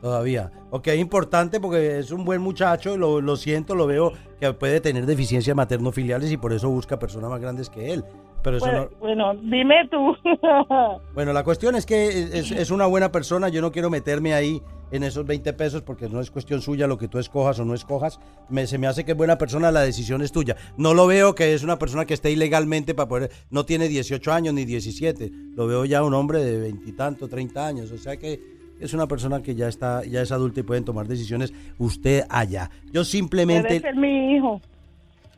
Todavía. 0.00 0.50
Ok, 0.70 0.88
importante 0.96 1.60
porque 1.60 1.98
es 1.98 2.10
un 2.10 2.24
buen 2.24 2.40
muchacho, 2.40 2.96
lo, 2.96 3.20
lo 3.20 3.36
siento, 3.36 3.74
lo 3.74 3.86
veo 3.86 4.12
que 4.40 4.52
puede 4.54 4.80
tener 4.80 5.06
deficiencias 5.06 5.56
materno-filiales 5.56 6.30
y 6.32 6.36
por 6.36 6.52
eso 6.52 6.68
busca 6.70 6.98
personas 6.98 7.30
más 7.30 7.40
grandes 7.40 7.68
que 7.68 7.92
él. 7.92 8.04
Pero 8.42 8.56
eso 8.56 8.66
Bueno, 8.66 8.88
no... 8.90 8.98
bueno, 8.98 9.34
dime 9.50 9.88
tú. 9.90 10.14
Bueno, 11.14 11.32
la 11.32 11.44
cuestión 11.44 11.74
es 11.76 11.84
que 11.84 12.08
es, 12.08 12.34
es- 12.34 12.50
es 12.52 12.70
una 12.70 12.86
buena 12.86 13.12
persona, 13.12 13.48
yo 13.48 13.60
no 13.60 13.70
quiero 13.72 13.90
meterme 13.90 14.32
ahí 14.32 14.62
en 14.92 15.02
esos 15.04 15.26
20 15.26 15.52
pesos 15.52 15.82
porque 15.82 16.08
no 16.08 16.20
es 16.20 16.30
cuestión 16.30 16.60
suya 16.62 16.86
lo 16.86 16.96
que 16.98 17.06
tú 17.08 17.18
escojas 17.18 17.58
o 17.60 17.64
no 17.64 17.74
escojas. 17.74 18.18
Me, 18.48 18.66
se 18.66 18.78
me 18.78 18.86
hace 18.86 19.04
que 19.04 19.12
es 19.12 19.16
buena 19.16 19.36
persona, 19.38 19.70
la 19.70 19.82
decisión 19.82 20.22
es 20.22 20.32
tuya. 20.32 20.56
No 20.78 20.94
lo 20.94 21.06
veo 21.06 21.34
que 21.34 21.52
es 21.54 21.62
una 21.62 21.78
persona 21.78 22.06
que 22.06 22.14
esté 22.14 22.30
ilegalmente 22.30 22.94
para 22.94 23.08
poder... 23.08 23.30
No 23.50 23.64
tiene 23.66 23.88
18 23.88 24.32
años 24.32 24.54
ni 24.54 24.64
17, 24.64 25.30
lo 25.54 25.66
veo 25.66 25.84
ya 25.84 26.02
un 26.02 26.14
hombre 26.14 26.42
de 26.42 26.58
veintitantos, 26.58 27.28
30 27.28 27.66
años, 27.66 27.90
o 27.92 27.98
sea 27.98 28.16
que 28.16 28.59
es 28.80 28.92
una 28.94 29.06
persona 29.06 29.42
que 29.42 29.54
ya 29.54 29.68
está, 29.68 30.04
ya 30.04 30.22
es 30.22 30.32
adulta 30.32 30.60
y 30.60 30.62
pueden 30.62 30.84
tomar 30.84 31.06
decisiones 31.06 31.52
usted 31.78 32.24
allá. 32.28 32.70
Yo 32.92 33.04
simplemente... 33.04 33.68
Puede 33.68 33.80
ser 33.80 33.96
mi 33.96 34.34
hijo. 34.36 34.60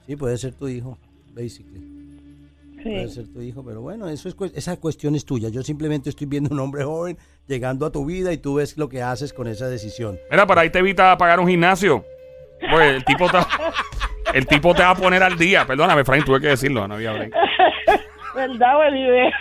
Sí, 0.07 0.17
puede 0.17 0.37
ser 0.39 0.55
tu 0.55 0.69
hijo, 0.69 0.99
basically. 1.35 1.81
Puede 2.83 3.07
Sí. 3.09 3.15
ser 3.15 3.29
tu 3.33 3.41
hijo, 3.41 3.65
pero 3.65 3.81
bueno, 3.81 4.09
eso 4.09 4.29
es, 4.29 4.35
esa 4.55 4.77
cuestión 4.77 5.15
es 5.15 5.25
tuya. 5.25 5.49
Yo 5.51 5.63
simplemente 5.63 6.11
estoy 6.11 6.27
viendo 6.27 6.53
un 6.53 6.59
hombre 6.59 6.83
joven 6.83 7.17
llegando 7.47 7.87
a 7.87 7.93
tu 7.93 8.05
vida 8.05 8.33
y 8.33 8.39
tú 8.39 8.55
ves 8.57 8.77
lo 8.77 8.89
que 8.89 9.01
haces 9.03 9.33
con 9.33 9.47
esa 9.47 9.69
decisión. 9.69 10.19
Mira, 10.31 10.47
para 10.49 10.63
ahí 10.63 10.71
te 10.71 10.81
evita 10.81 11.17
pagar 11.17 11.39
un 11.39 11.47
gimnasio. 11.47 12.05
Pues 12.71 12.97
el 12.97 13.05
tipo 13.05 13.29
te, 13.31 13.39
el 14.35 14.47
tipo 14.49 14.75
te 14.75 14.83
va 14.83 14.91
a 14.91 14.95
poner 14.97 15.23
al 15.23 15.39
día. 15.39 15.65
Perdóname, 15.65 16.05
Frank, 16.05 16.25
tuve 16.25 16.41
que 16.41 16.49
decirlo, 16.49 16.89
no 16.89 16.95
había 16.95 17.13
break. 17.13 17.33
¿Verdad, 18.35 18.77
buena 18.77 18.99
idea? 18.99 19.33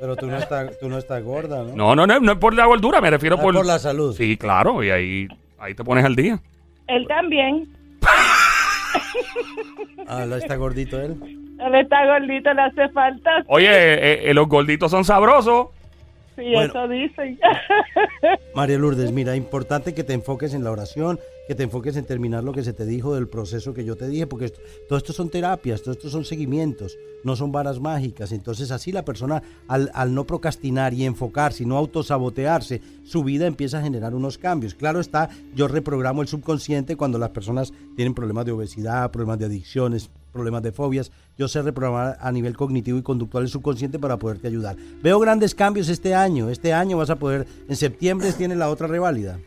Pero 0.00 0.16
tú 0.16 0.26
no 0.26 0.36
estás, 0.38 0.78
tú 0.78 0.88
no 0.88 0.96
estás 0.98 1.22
gorda, 1.22 1.62
¿no? 1.62 1.74
No, 1.76 1.94
no, 1.94 2.06
no, 2.06 2.20
no 2.20 2.32
es 2.32 2.38
por 2.38 2.54
la 2.54 2.64
gordura, 2.66 3.00
me 3.00 3.10
refiero 3.10 3.36
Ah, 3.38 3.42
por... 3.42 3.54
por 3.54 3.66
la 3.66 3.78
salud. 3.78 4.14
Sí, 4.16 4.36
claro, 4.36 4.82
y 4.82 4.90
ahí, 4.90 5.28
ahí 5.58 5.74
te 5.74 5.84
pones 5.84 6.04
al 6.04 6.16
día. 6.16 6.40
Él 6.88 7.06
también. 7.06 7.68
Ah, 10.06 10.24
¿no 10.26 10.36
está 10.36 10.56
gordito 10.56 11.00
él. 11.00 11.16
Él 11.60 11.74
está 11.74 12.04
gordito, 12.06 12.52
le 12.54 12.62
hace 12.62 12.88
falta. 12.88 13.30
Oye, 13.46 13.68
eh, 13.68 14.30
eh, 14.30 14.34
los 14.34 14.48
gorditos 14.48 14.90
son 14.90 15.04
sabrosos. 15.04 15.68
Sí, 16.40 16.52
Bueno. 16.54 16.70
eso 16.72 16.88
dicen. 16.88 17.38
María 18.54 18.78
Lourdes, 18.78 19.12
mira, 19.12 19.36
importante 19.36 19.94
que 19.94 20.04
te 20.04 20.12
enfoques 20.14 20.54
en 20.54 20.64
la 20.64 20.70
oración, 20.70 21.18
que 21.46 21.54
te 21.54 21.62
enfoques 21.64 21.96
en 21.96 22.04
terminar 22.04 22.44
lo 22.44 22.52
que 22.52 22.62
se 22.64 22.72
te 22.72 22.86
dijo 22.86 23.14
del 23.14 23.28
proceso 23.28 23.74
que 23.74 23.84
yo 23.84 23.96
te 23.96 24.08
dije, 24.08 24.26
porque 24.26 24.46
esto- 24.46 24.60
todo 24.88 24.96
esto 24.98 25.12
son 25.12 25.28
terapias, 25.30 25.82
todo 25.82 25.92
esto 25.92 26.08
son 26.08 26.24
seguimientos, 26.24 26.96
no 27.24 27.36
son 27.36 27.52
varas 27.52 27.78
mágicas. 27.80 28.32
Entonces 28.32 28.70
así 28.70 28.90
la 28.92 29.04
persona 29.04 29.42
al, 29.68 29.90
al 29.94 30.14
no 30.14 30.24
procrastinar 30.26 30.94
y 30.94 31.04
enfocarse 31.04 31.62
y 31.62 31.66
no 31.66 31.76
autosabotearse, 31.76 32.80
su 33.04 33.22
vida 33.24 33.46
empieza 33.46 33.78
a 33.78 33.82
generar 33.82 34.14
unos 34.14 34.38
cambios. 34.38 34.74
Claro 34.74 35.00
está, 35.00 35.28
yo 35.54 35.68
reprogramo 35.68 36.22
el 36.22 36.28
subconsciente 36.28 36.96
cuando 36.96 37.18
las 37.18 37.30
personas 37.30 37.72
tienen 37.96 38.14
problemas 38.14 38.46
de 38.46 38.52
obesidad, 38.52 39.10
problemas 39.10 39.38
de 39.38 39.46
adicciones, 39.46 40.10
problemas 40.30 40.62
de 40.62 40.72
fobias. 40.72 41.12
Yo 41.36 41.48
sé 41.48 41.62
reprogramar 41.62 42.16
a 42.20 42.32
nivel 42.32 42.56
cognitivo 42.56 42.98
y 42.98 43.02
conductual 43.02 43.44
el 43.44 43.50
subconsciente 43.50 43.98
para 43.98 44.16
poderte 44.16 44.48
ayudar. 44.48 44.76
Veo 45.02 45.18
grandes 45.18 45.54
cambios 45.54 45.88
este 45.88 46.14
año. 46.14 46.48
Este 46.48 46.72
año 46.72 46.96
vas 46.96 47.10
a 47.10 47.16
poder, 47.16 47.46
en 47.68 47.76
septiembre 47.76 48.32
tiene 48.32 48.56
la 48.56 48.70
otra 48.70 48.86
reválida, 48.86 49.38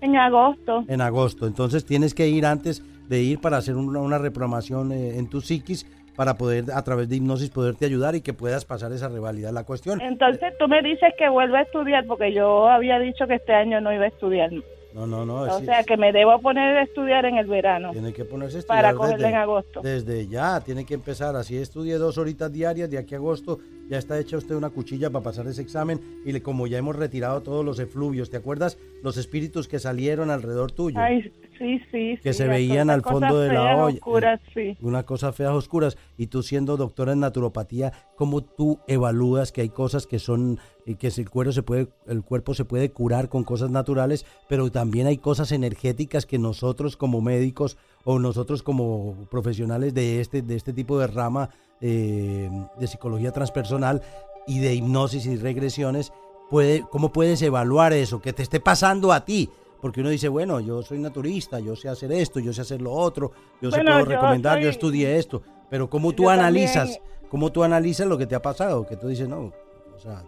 en 0.00 0.16
agosto. 0.16 0.84
en 0.88 1.00
agosto. 1.00 1.46
Entonces 1.46 1.84
tienes 1.84 2.14
que 2.14 2.28
ir 2.28 2.46
antes 2.46 2.82
de 3.08 3.22
ir 3.22 3.40
para 3.40 3.58
hacer 3.58 3.76
una, 3.76 4.00
una 4.00 4.18
reprogramación 4.18 4.92
eh, 4.92 5.18
en 5.18 5.28
tu 5.28 5.40
psiquis 5.40 5.86
para 6.16 6.34
poder 6.34 6.64
a 6.74 6.82
través 6.82 7.08
de 7.08 7.16
hipnosis 7.16 7.50
poderte 7.50 7.84
ayudar 7.84 8.14
y 8.14 8.22
que 8.22 8.32
puedas 8.32 8.64
pasar 8.64 8.90
esa 8.92 9.08
reválida. 9.08 9.52
La 9.52 9.64
cuestión, 9.64 10.00
Entonces 10.00 10.54
tú 10.58 10.66
me 10.66 10.82
dices 10.82 11.12
que 11.18 11.28
vuelva 11.28 11.60
a 11.60 11.62
estudiar 11.62 12.06
porque 12.06 12.32
yo 12.32 12.68
había 12.68 12.98
dicho 12.98 13.26
que 13.26 13.34
este 13.34 13.52
año 13.52 13.80
no 13.80 13.92
iba 13.92 14.04
a 14.04 14.08
estudiar. 14.08 14.50
No, 14.96 15.06
no, 15.06 15.26
no. 15.26 15.42
O 15.42 15.58
sí, 15.58 15.66
sea 15.66 15.84
que 15.84 15.96
me 15.96 16.12
debo 16.12 16.40
poner 16.40 16.76
a 16.78 16.82
estudiar 16.84 17.26
en 17.26 17.36
el 17.36 17.46
verano 17.46 17.90
Tiene 17.92 18.12
que 18.14 18.24
ponerse 18.24 18.60
a 18.60 18.62
para 18.62 18.90
estudiar 18.90 18.94
cogerla 18.96 19.16
desde, 19.16 19.28
en 19.28 19.36
agosto. 19.36 19.80
desde 19.82 20.26
ya, 20.28 20.60
tiene 20.60 20.86
que 20.86 20.94
empezar. 20.94 21.36
Así 21.36 21.56
estudie 21.56 21.94
dos 21.98 22.16
horitas 22.18 22.50
diarias 22.52 22.90
de 22.90 22.98
aquí 22.98 23.14
a 23.14 23.18
agosto. 23.18 23.58
Ya 23.88 23.98
está 23.98 24.18
hecha 24.18 24.36
usted 24.36 24.54
una 24.54 24.70
cuchilla 24.70 25.10
para 25.10 25.22
pasar 25.24 25.46
ese 25.46 25.62
examen. 25.62 26.00
Y 26.24 26.32
le- 26.32 26.42
como 26.42 26.66
ya 26.66 26.78
hemos 26.78 26.96
retirado 26.96 27.42
todos 27.42 27.64
los 27.64 27.78
efluvios, 27.78 28.30
¿te 28.30 28.36
acuerdas? 28.38 28.78
Los 29.02 29.16
espíritus 29.16 29.68
que 29.68 29.78
salieron 29.78 30.30
alrededor 30.30 30.72
tuyo. 30.72 30.98
Ay, 30.98 31.30
sí, 31.58 31.80
sí. 31.90 32.18
que 32.22 32.32
sí, 32.32 32.38
se 32.38 32.48
veían 32.48 32.90
al 32.90 33.02
fondo 33.02 33.40
de 33.40 33.52
la 33.52 33.76
olla. 33.76 33.96
oscuras, 33.96 34.40
sí. 34.54 34.76
Una 34.80 35.04
cosa 35.04 35.32
feas 35.32 35.52
oscuras. 35.52 35.96
Y 36.16 36.28
tú 36.28 36.42
siendo 36.42 36.76
doctora 36.76 37.12
en 37.12 37.20
naturopatía, 37.20 37.92
¿cómo 38.16 38.42
tú 38.42 38.80
evalúas 38.86 39.52
que 39.52 39.60
hay 39.62 39.68
cosas 39.68 40.06
que 40.06 40.18
son, 40.18 40.58
y 40.84 40.96
que 40.96 41.08
el 41.08 41.30
cuero 41.30 41.52
se 41.52 41.62
puede, 41.62 41.88
el 42.06 42.22
cuerpo 42.22 42.54
se 42.54 42.64
puede 42.64 42.90
curar 42.90 43.28
con 43.28 43.44
cosas 43.44 43.70
naturales, 43.70 44.26
pero 44.48 44.70
también 44.70 45.06
hay 45.06 45.18
cosas 45.18 45.52
energéticas 45.52 46.26
que 46.26 46.38
nosotros 46.38 46.96
como 46.96 47.20
médicos 47.20 47.76
o 48.04 48.18
nosotros 48.18 48.62
como 48.62 49.26
profesionales 49.30 49.94
de 49.94 50.20
este, 50.20 50.42
de 50.42 50.56
este 50.56 50.72
tipo 50.72 50.98
de 50.98 51.06
rama 51.08 51.50
eh, 51.80 52.48
de 52.78 52.86
psicología 52.86 53.32
transpersonal 53.32 54.00
y 54.46 54.60
de 54.60 54.74
hipnosis 54.74 55.26
y 55.26 55.36
regresiones, 55.36 56.12
puede, 56.48 56.84
¿cómo 56.90 57.12
puedes 57.12 57.42
evaluar 57.42 57.92
eso? 57.92 58.20
Que 58.20 58.32
te 58.32 58.42
esté 58.42 58.60
pasando 58.60 59.12
a 59.12 59.24
ti. 59.24 59.50
Porque 59.80 60.00
uno 60.00 60.10
dice, 60.10 60.28
bueno, 60.28 60.60
yo 60.60 60.82
soy 60.82 60.98
naturista, 60.98 61.60
yo 61.60 61.76
sé 61.76 61.88
hacer 61.88 62.10
esto, 62.12 62.40
yo 62.40 62.52
sé 62.52 62.62
hacer 62.62 62.80
lo 62.80 62.92
otro, 62.92 63.32
yo 63.60 63.70
sé 63.70 63.82
puedo 63.82 63.98
yo 64.00 64.04
recomendar, 64.04 64.58
yo 64.58 64.68
estudié 64.68 65.16
esto. 65.16 65.42
Pero 65.68 65.88
¿cómo 65.90 66.12
tú 66.12 66.24
Yo 66.24 66.30
analizas? 66.30 66.94
también- 66.94 67.16
¿Cómo 67.28 67.50
tú 67.52 67.64
analizas 67.64 68.06
lo 68.06 68.16
que 68.16 68.26
te 68.26 68.34
ha 68.36 68.40
pasado? 68.42 68.86
Que 68.86 68.96
tú 68.96 69.08
dices, 69.08 69.28
no, 69.28 69.52
o 69.94 69.98
sea, 69.98 70.22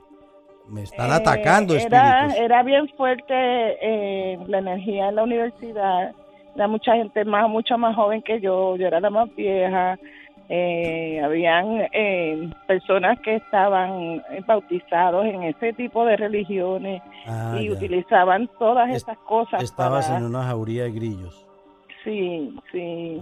me 0.68 0.82
están 0.82 1.10
Eh, 1.10 1.14
atacando 1.14 1.74
era, 1.74 2.24
espíritus. 2.26 2.44
Era 2.44 2.62
bien 2.64 2.88
fuerte 2.96 3.32
eh, 3.34 4.38
la 4.48 4.58
energía 4.58 5.08
en 5.08 5.14
la 5.14 5.22
universidad. 5.22 6.12
Era 6.54 6.66
mucha 6.68 6.94
gente 6.94 7.24
más, 7.24 7.48
mucho 7.48 7.78
más 7.78 7.94
joven 7.94 8.20
que 8.22 8.40
yo. 8.40 8.76
Yo 8.76 8.86
era 8.88 8.98
la 9.00 9.10
más 9.10 9.32
vieja. 9.36 9.96
Eh, 10.50 11.20
habían 11.22 11.86
eh, 11.92 12.48
personas 12.66 13.20
que 13.20 13.36
estaban 13.36 14.22
eh, 14.30 14.42
bautizados 14.46 15.26
en 15.26 15.42
ese 15.42 15.74
tipo 15.74 16.06
de 16.06 16.16
religiones 16.16 17.02
Ah, 17.26 17.58
y 17.60 17.66
ya. 17.68 17.74
utilizaban 17.74 18.48
todas 18.58 18.88
Es- 18.90 19.02
esas 19.02 19.18
cosas. 19.18 19.62
Estabas 19.62 20.06
para- 20.06 20.18
en 20.18 20.24
una 20.24 20.44
jauría 20.44 20.84
de 20.84 20.92
grillos. 20.92 21.44
Sí, 22.02 22.58
sí. 22.72 23.20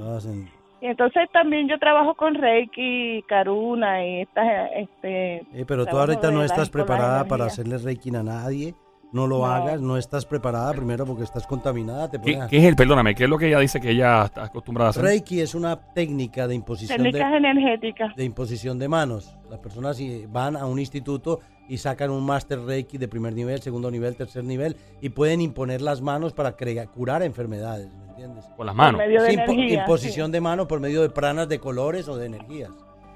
Y 0.81 0.87
entonces 0.87 1.29
también 1.33 1.69
yo 1.69 1.79
trabajo 1.79 2.15
con 2.15 2.35
Reiki, 2.35 3.25
Karuna 3.27 4.05
y 4.07 4.21
estas, 4.21 4.71
este... 4.77 5.37
Eh, 5.53 5.65
pero 5.67 5.87
tú 5.87 5.99
ahorita 5.99 6.31
no 6.31 6.43
estás 6.45 6.71
preparada 6.71 7.25
para 7.25 7.47
hacerle 7.47 7.79
reiki 7.79 8.15
a 8.15 8.23
nadie. 8.23 8.75
No 9.17 9.27
lo 9.27 9.39
No. 9.39 9.47
hagas, 9.47 9.81
no 9.81 9.97
estás 9.97 10.27
preparada 10.27 10.73
primero 10.75 11.07
porque 11.07 11.25
estás 11.25 11.47
contaminada. 11.47 12.11
Te 12.11 12.21
¿Qué, 12.21 12.39
qué 12.51 12.59
es 12.59 12.65
el, 12.65 12.77
perdóname, 12.77 13.15
qué 13.15 13.25
es 13.25 13.31
lo 13.31 13.39
que 13.39 13.49
ella 13.49 13.59
dice 13.61 13.81
que 13.81 13.91
ella 13.91 14.27
está 14.27 14.45
acostumbrada 14.45 14.89
a 14.89 14.91
hacer? 14.91 15.03
Reiki 15.03 15.41
es 15.41 15.55
una 15.55 15.77
técnica 15.95 16.47
de 16.47 16.55
imposición 16.55 16.99
de, 16.99 17.05
Técnicas 17.13 17.33
energéticas. 17.35 18.15
de 18.15 18.25
imposición 18.25 18.79
de 18.79 18.89
manos. 18.89 19.35
Las 19.49 19.59
personas 19.61 19.99
i- 20.01 20.27
van 20.31 20.55
a 20.57 20.67
un 20.67 20.79
instituto 20.79 21.41
y 21.69 21.79
sacan 21.79 22.11
un 22.11 22.25
máster 22.25 22.61
Reiki 22.61 22.99
de 22.99 23.09
primer 23.09 23.33
nivel, 23.33 23.61
segundo 23.63 23.91
nivel, 23.91 24.15
tercer 24.17 24.45
nivel 24.45 24.77
y 25.01 25.09
pueden 25.09 25.41
imponer 25.41 25.81
las 25.81 26.03
manos 26.03 26.33
para 26.35 26.55
crea- 26.57 26.87
curar 26.87 27.23
enfermedades, 27.23 27.89
¿me 27.95 28.09
entiendes? 28.11 28.45
Con 28.57 28.67
las 28.67 28.75
manos. 28.75 29.01
Por 29.01 29.07
medio 29.09 29.23
de 29.23 29.31
Sí, 29.31 29.37
impo- 29.37 29.53
energía, 29.55 29.81
imposición 29.81 30.31
de 30.31 30.41
mano 30.43 30.69
por 30.69 30.79
medio 30.81 31.01
de 31.03 31.09
pranas 31.11 31.49
de 31.49 31.59
colores 31.59 32.07
o 32.09 32.17
de 32.17 32.27
energías. 32.27 32.71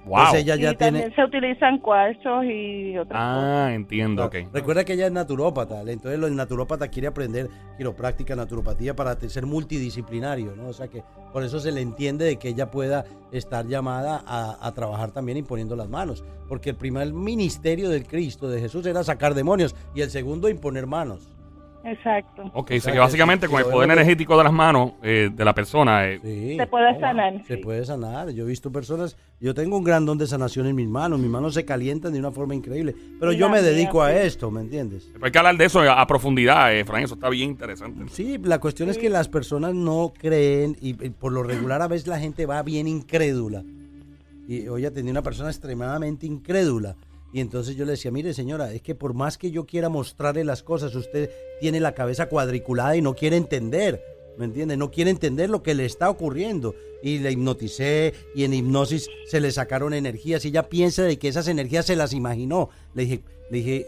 Wow. 0.04 0.18
Entonces 0.18 0.42
ella 0.42 0.56
sí. 0.56 0.62
ya 0.62 0.70
y 0.72 0.76
también 0.76 1.14
se 1.14 1.24
utilizan 1.24 1.78
cuarzos 1.78 2.44
y 2.44 2.96
otras 2.96 3.22
cosas. 3.22 3.44
Ah, 3.44 3.72
entiendo, 3.72 4.24
ok. 4.24 4.36
Recuerda 4.52 4.84
que 4.84 4.94
ella 4.94 5.06
es 5.06 5.12
naturópata, 5.12 5.80
entonces 5.80 6.22
el 6.22 6.36
naturópata 6.36 6.88
quiere 6.88 7.08
aprender 7.08 7.48
quiropráctica, 7.76 8.34
naturopatía 8.34 8.96
para 8.96 9.14
ser 9.20 9.46
multidisciplinario, 9.46 10.56
¿no? 10.56 10.68
O 10.68 10.72
sea 10.72 10.88
que 10.88 11.02
por 11.32 11.42
eso 11.42 11.60
se 11.60 11.70
le 11.70 11.80
entiende 11.80 12.24
de 12.24 12.36
que 12.36 12.48
ella 12.48 12.70
pueda 12.70 13.04
estar 13.30 13.66
llamada 13.66 14.22
a, 14.26 14.66
a 14.66 14.72
trabajar 14.72 15.10
también 15.12 15.38
imponiendo 15.38 15.76
las 15.76 15.88
manos, 15.88 16.24
porque 16.48 16.70
el 16.70 16.76
primer 16.76 17.12
ministerio 17.12 17.88
del 17.90 18.06
Cristo, 18.06 18.48
de 18.48 18.60
Jesús, 18.60 18.86
era 18.86 19.04
sacar 19.04 19.34
demonios 19.34 19.76
y 19.94 20.00
el 20.00 20.10
segundo 20.10 20.48
imponer 20.48 20.86
manos. 20.86 21.28
Exacto. 21.84 22.42
Ok, 22.54 22.66
o 22.66 22.72
sea 22.74 22.80
sea 22.80 22.92
que 22.92 22.98
básicamente 22.98 23.46
si 23.46 23.52
con 23.52 23.60
el 23.62 23.66
poder 23.66 23.90
energético 23.90 24.36
de 24.36 24.44
las 24.44 24.52
manos 24.52 24.92
eh, 25.02 25.30
de 25.32 25.44
la 25.44 25.54
persona, 25.54 26.06
eh, 26.08 26.20
Sí. 26.22 26.56
Se 26.56 26.66
puede 26.66 27.00
sanar. 27.00 27.42
Se 27.46 27.56
sí. 27.56 27.62
puede 27.62 27.84
sanar. 27.84 28.30
Yo 28.30 28.44
he 28.44 28.46
visto 28.46 28.70
personas, 28.70 29.16
yo 29.40 29.54
tengo 29.54 29.78
un 29.78 29.84
gran 29.84 30.04
don 30.04 30.18
de 30.18 30.26
sanación 30.26 30.66
en 30.66 30.76
mis 30.76 30.88
manos, 30.88 31.18
mis 31.18 31.30
manos 31.30 31.54
se 31.54 31.64
calientan 31.64 32.12
de 32.12 32.18
una 32.18 32.30
forma 32.30 32.54
increíble, 32.54 32.94
pero 33.18 33.32
Y 33.32 33.38
yo 33.38 33.48
me 33.48 33.60
mía, 33.62 33.70
dedico 33.70 34.02
a 34.02 34.12
esto, 34.12 34.50
¿me 34.50 34.60
entiendes? 34.60 35.10
hay 35.22 35.30
que 35.30 35.38
hablar 35.38 35.56
de 35.56 35.64
eso 35.64 35.80
a, 35.80 36.00
a 36.00 36.06
profundidad, 36.06 36.74
eh, 36.74 36.84
Fran, 36.84 37.02
eso 37.02 37.14
está 37.14 37.28
bien 37.30 37.50
interesante. 37.50 38.04
Sí, 38.10 38.38
la 38.42 38.58
cuestión 38.60 38.90
es 38.90 38.98
que 38.98 39.08
las 39.08 39.28
personas 39.28 39.74
no 39.74 40.12
creen 40.16 40.76
y, 40.80 40.90
y 40.90 41.10
por 41.10 41.32
lo 41.32 41.42
regular 41.42 41.80
a 41.82 41.88
veces 41.88 42.06
la 42.08 42.18
gente 42.18 42.44
va 42.46 42.62
bien 42.62 42.86
incrédula. 42.88 43.64
Y 44.46 44.66
hoy 44.66 44.84
atendí 44.84 45.10
a 45.10 45.12
una 45.12 45.22
persona 45.22 45.48
extremadamente 45.48 46.26
incrédula. 46.26 46.96
Y 47.32 47.40
entonces 47.40 47.76
yo 47.76 47.84
le 47.84 47.92
decía, 47.92 48.10
mire 48.10 48.34
señora, 48.34 48.72
es 48.72 48.82
que 48.82 48.94
por 48.94 49.14
más 49.14 49.38
que 49.38 49.50
yo 49.50 49.66
quiera 49.66 49.88
mostrarle 49.88 50.44
las 50.44 50.62
cosas, 50.62 50.94
usted 50.94 51.30
tiene 51.60 51.80
la 51.80 51.94
cabeza 51.94 52.28
cuadriculada 52.28 52.96
y 52.96 53.02
no 53.02 53.14
quiere 53.14 53.36
entender. 53.36 54.02
¿Me 54.36 54.46
entiende? 54.46 54.76
No 54.76 54.90
quiere 54.90 55.10
entender 55.10 55.50
lo 55.50 55.62
que 55.62 55.74
le 55.74 55.84
está 55.84 56.08
ocurriendo. 56.08 56.74
Y 57.02 57.18
le 57.18 57.32
hipnoticé 57.32 58.14
y 58.34 58.44
en 58.44 58.54
hipnosis 58.54 59.08
se 59.26 59.40
le 59.40 59.52
sacaron 59.52 59.94
energías 59.94 60.44
y 60.44 60.48
ella 60.48 60.68
piensa 60.68 61.02
de 61.02 61.18
que 61.18 61.28
esas 61.28 61.48
energías 61.48 61.86
se 61.86 61.96
las 61.96 62.12
imaginó. 62.12 62.70
Le 62.94 63.02
dije, 63.04 63.20
le 63.50 63.58
dije, 63.58 63.86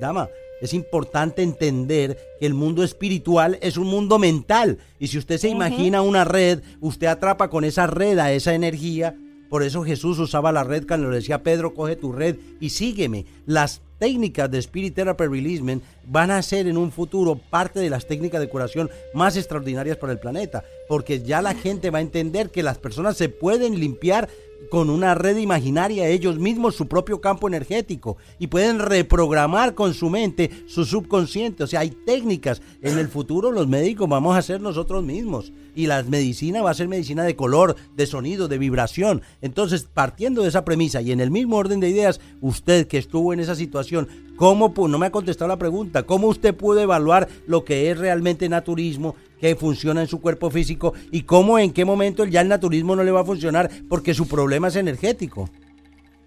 dama, 0.00 0.28
es 0.60 0.72
importante 0.72 1.42
entender 1.42 2.18
que 2.38 2.46
el 2.46 2.54
mundo 2.54 2.82
espiritual 2.82 3.58
es 3.60 3.76
un 3.76 3.86
mundo 3.86 4.18
mental. 4.18 4.78
Y 4.98 5.08
si 5.08 5.18
usted 5.18 5.38
se 5.38 5.48
imagina 5.48 6.02
una 6.02 6.24
red, 6.24 6.60
usted 6.80 7.08
atrapa 7.08 7.50
con 7.50 7.64
esa 7.64 7.86
red 7.86 8.18
a 8.18 8.32
esa 8.32 8.54
energía. 8.54 9.16
Por 9.48 9.62
eso 9.62 9.84
Jesús 9.84 10.18
usaba 10.18 10.52
la 10.52 10.64
red 10.64 10.86
cuando 10.86 11.08
le 11.08 11.16
decía 11.16 11.36
a 11.36 11.42
Pedro, 11.42 11.74
coge 11.74 11.96
tu 11.96 12.12
red 12.12 12.36
y 12.60 12.70
sígueme. 12.70 13.26
Las 13.46 13.80
técnicas 13.98 14.50
de 14.50 14.58
Spirit 14.58 14.94
Therapy 14.94 15.24
Releasement 15.24 15.82
van 16.06 16.30
a 16.30 16.42
ser 16.42 16.66
en 16.66 16.76
un 16.76 16.92
futuro 16.92 17.36
parte 17.36 17.80
de 17.80 17.90
las 17.90 18.06
técnicas 18.06 18.40
de 18.40 18.48
curación 18.48 18.90
más 19.14 19.36
extraordinarias 19.36 19.96
para 19.96 20.12
el 20.12 20.18
planeta. 20.18 20.64
Porque 20.88 21.22
ya 21.22 21.42
la 21.42 21.54
gente 21.54 21.90
va 21.90 21.98
a 21.98 22.02
entender 22.02 22.50
que 22.50 22.62
las 22.62 22.78
personas 22.78 23.16
se 23.16 23.28
pueden 23.28 23.78
limpiar 23.78 24.28
con 24.70 24.90
una 24.90 25.14
red 25.14 25.36
imaginaria 25.36 26.08
ellos 26.08 26.38
mismos 26.38 26.74
su 26.74 26.86
propio 26.88 27.20
campo 27.20 27.48
energético 27.48 28.16
y 28.38 28.46
pueden 28.48 28.78
reprogramar 28.78 29.74
con 29.74 29.94
su 29.94 30.10
mente 30.10 30.50
su 30.66 30.84
subconsciente. 30.84 31.64
O 31.64 31.66
sea, 31.66 31.80
hay 31.80 31.90
técnicas. 31.90 32.62
En 32.82 32.98
el 32.98 33.08
futuro 33.08 33.52
los 33.52 33.66
médicos 33.68 34.08
vamos 34.08 34.36
a 34.36 34.42
ser 34.42 34.60
nosotros 34.60 35.04
mismos 35.04 35.52
y 35.74 35.86
la 35.86 36.02
medicina 36.02 36.62
va 36.62 36.70
a 36.70 36.74
ser 36.74 36.88
medicina 36.88 37.22
de 37.24 37.36
color, 37.36 37.76
de 37.94 38.06
sonido, 38.06 38.48
de 38.48 38.58
vibración. 38.58 39.22
Entonces, 39.42 39.86
partiendo 39.92 40.42
de 40.42 40.48
esa 40.48 40.64
premisa 40.64 41.02
y 41.02 41.12
en 41.12 41.20
el 41.20 41.30
mismo 41.30 41.56
orden 41.56 41.80
de 41.80 41.90
ideas, 41.90 42.20
usted 42.40 42.86
que 42.86 42.98
estuvo 42.98 43.32
en 43.32 43.40
esa 43.40 43.54
situación, 43.54 44.08
¿cómo 44.36 44.72
no 44.88 44.98
me 44.98 45.06
ha 45.06 45.12
contestado 45.12 45.48
la 45.48 45.58
pregunta? 45.58 46.04
¿Cómo 46.04 46.28
usted 46.28 46.54
pudo 46.54 46.80
evaluar 46.80 47.28
lo 47.46 47.64
que 47.64 47.90
es 47.90 47.98
realmente 47.98 48.48
naturismo? 48.48 49.16
Que 49.40 49.54
funciona 49.56 50.00
en 50.00 50.06
su 50.06 50.20
cuerpo 50.20 50.50
físico 50.50 50.94
y 51.12 51.22
cómo 51.22 51.58
en 51.58 51.72
qué 51.72 51.84
momento 51.84 52.24
ya 52.24 52.40
el 52.40 52.48
naturismo 52.48 52.96
no 52.96 53.04
le 53.04 53.10
va 53.10 53.20
a 53.20 53.24
funcionar 53.24 53.70
porque 53.88 54.14
su 54.14 54.28
problema 54.28 54.68
es 54.68 54.76
energético 54.76 55.48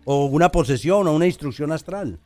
o 0.06 0.26
una 0.26 0.50
posesión 0.50 1.08
o 1.08 1.14
una 1.14 1.26
instrucción 1.26 1.72
astral. 1.72 2.20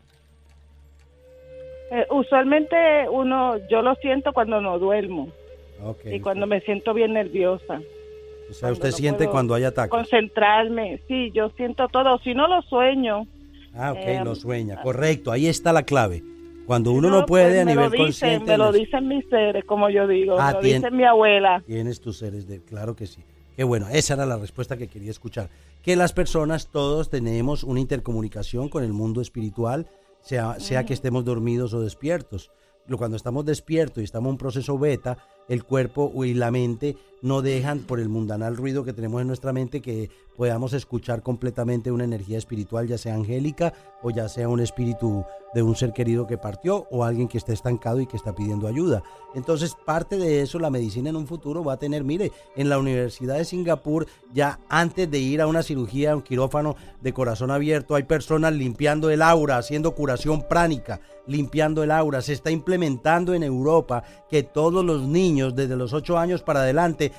Eh, 1.91 2.05
usualmente 2.09 2.75
uno, 3.11 3.57
yo 3.69 3.81
lo 3.81 3.95
siento 3.95 4.33
cuando 4.33 4.61
no 4.61 4.79
duermo 4.79 5.29
y 6.05 6.19
cuando 6.19 6.47
me 6.47 6.61
siento 6.61 6.93
bien 6.93 7.13
nerviosa. 7.13 7.81
o 8.49 8.53
sea, 8.53 8.71
usted 8.71 8.91
no 8.91 8.95
siente 8.95 9.27
cuando 9.27 9.53
hay 9.53 9.65
ataques. 9.65 9.91
Concentrarme, 9.91 11.01
sí, 11.07 11.31
yo 11.33 11.49
siento 11.57 11.87
todo. 11.89 12.17
Si 12.19 12.33
no 12.33 12.47
lo 12.47 12.61
sueño, 12.63 13.27
Ah, 13.75 13.91
ok, 13.91 13.97
eh, 14.01 14.21
lo 14.23 14.35
sueña. 14.35 14.81
Correcto, 14.81 15.31
ahí 15.31 15.47
está 15.47 15.73
la 15.73 15.83
clave. 15.83 16.23
Cuando 16.65 16.91
uno 16.91 17.10
no, 17.10 17.25
puede 17.25 17.50
pues, 17.50 17.62
a 17.62 17.65
nivel 17.65 17.86
lo 17.86 17.89
dicen, 17.91 18.05
consciente. 18.05 18.51
Me 18.51 18.58
lo 18.58 18.72
dicen 18.72 19.08
mis 19.08 19.27
seres, 19.29 19.65
como 19.65 19.89
yo 19.89 20.08
digo. 20.08 20.39
Ah, 20.39 20.48
me 20.48 20.53
lo 20.53 20.60
tien- 20.62 20.82
dice 20.82 20.91
mi 20.91 21.03
abuela. 21.03 21.62
Tienes 21.65 22.00
tus 22.00 22.17
seres 22.17 22.48
de... 22.48 22.62
Claro 22.63 22.96
que 22.96 23.05
sí. 23.05 23.24
Qué 23.55 23.63
bueno, 23.63 23.88
esa 23.91 24.15
era 24.15 24.25
la 24.25 24.38
respuesta 24.38 24.77
que 24.77 24.88
quería 24.88 25.12
escuchar. 25.12 25.50
Que 25.82 25.96
las 25.96 26.13
personas, 26.13 26.70
todos 26.72 27.10
tenemos 27.10 27.63
una 27.63 27.79
intercomunicación 27.79 28.70
con 28.70 28.84
el 28.84 28.93
mundo 28.93 29.22
espiritual, 29.22 29.88
sea, 30.22 30.60
sea 30.60 30.86
que 30.86 30.93
estemos 30.93 31.25
dormidos 31.25 31.74
o 31.74 31.82
despiertos. 31.82 32.51
Cuando 32.98 33.15
estamos 33.15 33.46
despiertos 33.46 34.01
y 34.01 34.05
estamos 34.05 34.27
en 34.29 34.32
un 34.32 34.38
proceso 34.38 34.77
beta, 34.79 35.17
el 35.47 35.63
cuerpo 35.63 36.12
y 36.23 36.33
la 36.33 36.51
mente 36.51 36.95
no 37.23 37.41
dejan 37.41 37.79
por 37.79 38.01
el 38.01 38.09
mundanal 38.09 38.57
ruido 38.57 38.83
que 38.83 38.91
tenemos 38.91 39.21
en 39.21 39.27
nuestra 39.27 39.53
mente 39.53 39.81
que 39.81 40.09
podamos 40.35 40.73
escuchar 40.73 41.23
completamente 41.23 41.91
una 41.91 42.03
energía 42.03 42.38
espiritual, 42.38 42.88
ya 42.88 42.97
sea 42.97 43.15
angélica 43.15 43.73
o 44.01 44.09
ya 44.09 44.27
sea 44.27 44.50
un 44.50 44.59
espíritu 44.59 45.23
de 45.53 45.62
un 45.62 45.75
ser 45.75 45.93
querido 45.93 46.27
que 46.27 46.38
partió 46.38 46.88
o 46.91 47.03
alguien 47.03 47.27
que 47.27 47.38
esté 47.38 47.53
estancado 47.53 48.01
y 48.01 48.07
que 48.07 48.17
está 48.17 48.35
pidiendo 48.35 48.67
ayuda. 48.67 49.03
Entonces, 49.35 49.75
parte 49.85 50.17
de 50.17 50.41
eso 50.41 50.59
la 50.59 50.69
medicina 50.69 51.12
en 51.12 51.15
un 51.15 51.27
futuro 51.27 51.63
va 51.63 51.73
a 51.73 51.79
tener, 51.79 52.03
mire, 52.03 52.31
en 52.55 52.69
la 52.69 52.79
Universidad 52.79 53.38
de 53.38 53.45
Singapur, 53.45 54.07
ya 54.33 54.59
antes 54.67 55.09
de 55.09 55.19
ir 55.19 55.41
a 55.41 55.47
una 55.47 55.63
cirugía, 55.63 56.12
a 56.12 56.15
un 56.15 56.23
quirófano 56.23 56.75
de 57.01 57.13
corazón 57.13 57.51
abierto, 57.51 57.95
hay 57.95 58.03
personas 58.03 58.53
limpiando 58.53 59.09
el 59.09 59.21
aura, 59.21 59.57
haciendo 59.57 59.93
curación 59.93 60.45
pránica, 60.50 61.00
limpiando 61.27 61.83
el 61.83 61.91
aura. 61.91 62.21
Se 62.21 62.33
está 62.33 62.51
implementando 62.51 63.33
en 63.33 63.43
Europa 63.43 64.03
que 64.29 64.43
todos 64.43 64.83
los 64.83 65.03
niños 65.03 65.32
desde 65.35 65.75
los 65.75 65.93
8 65.93 66.17
años 66.17 66.43
para 66.43 66.61
adelante 66.61 67.11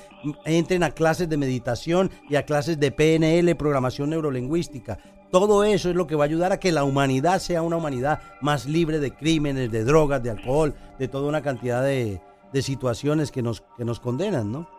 entren 0.45 0.83
a 0.83 0.91
clases 0.91 1.29
de 1.29 1.37
meditación 1.37 2.09
y 2.29 2.35
a 2.35 2.43
clases 2.43 2.79
de 2.79 2.91
PNL, 2.91 3.55
programación 3.55 4.09
neurolingüística. 4.09 4.97
Todo 5.31 5.63
eso 5.63 5.89
es 5.89 5.95
lo 5.95 6.07
que 6.07 6.15
va 6.15 6.23
a 6.23 6.27
ayudar 6.27 6.51
a 6.51 6.59
que 6.59 6.71
la 6.71 6.83
humanidad 6.83 7.39
sea 7.39 7.61
una 7.61 7.77
humanidad 7.77 8.19
más 8.41 8.65
libre 8.67 8.99
de 8.99 9.11
crímenes, 9.11 9.71
de 9.71 9.83
drogas, 9.83 10.23
de 10.23 10.29
alcohol, 10.31 10.73
de 10.97 11.07
toda 11.07 11.27
una 11.27 11.41
cantidad 11.41 11.83
de, 11.83 12.21
de 12.53 12.61
situaciones 12.61 13.31
que 13.31 13.41
nos, 13.41 13.61
que 13.77 13.83
nos 13.83 13.99
condenan, 13.99 14.51
¿no? 14.51 14.69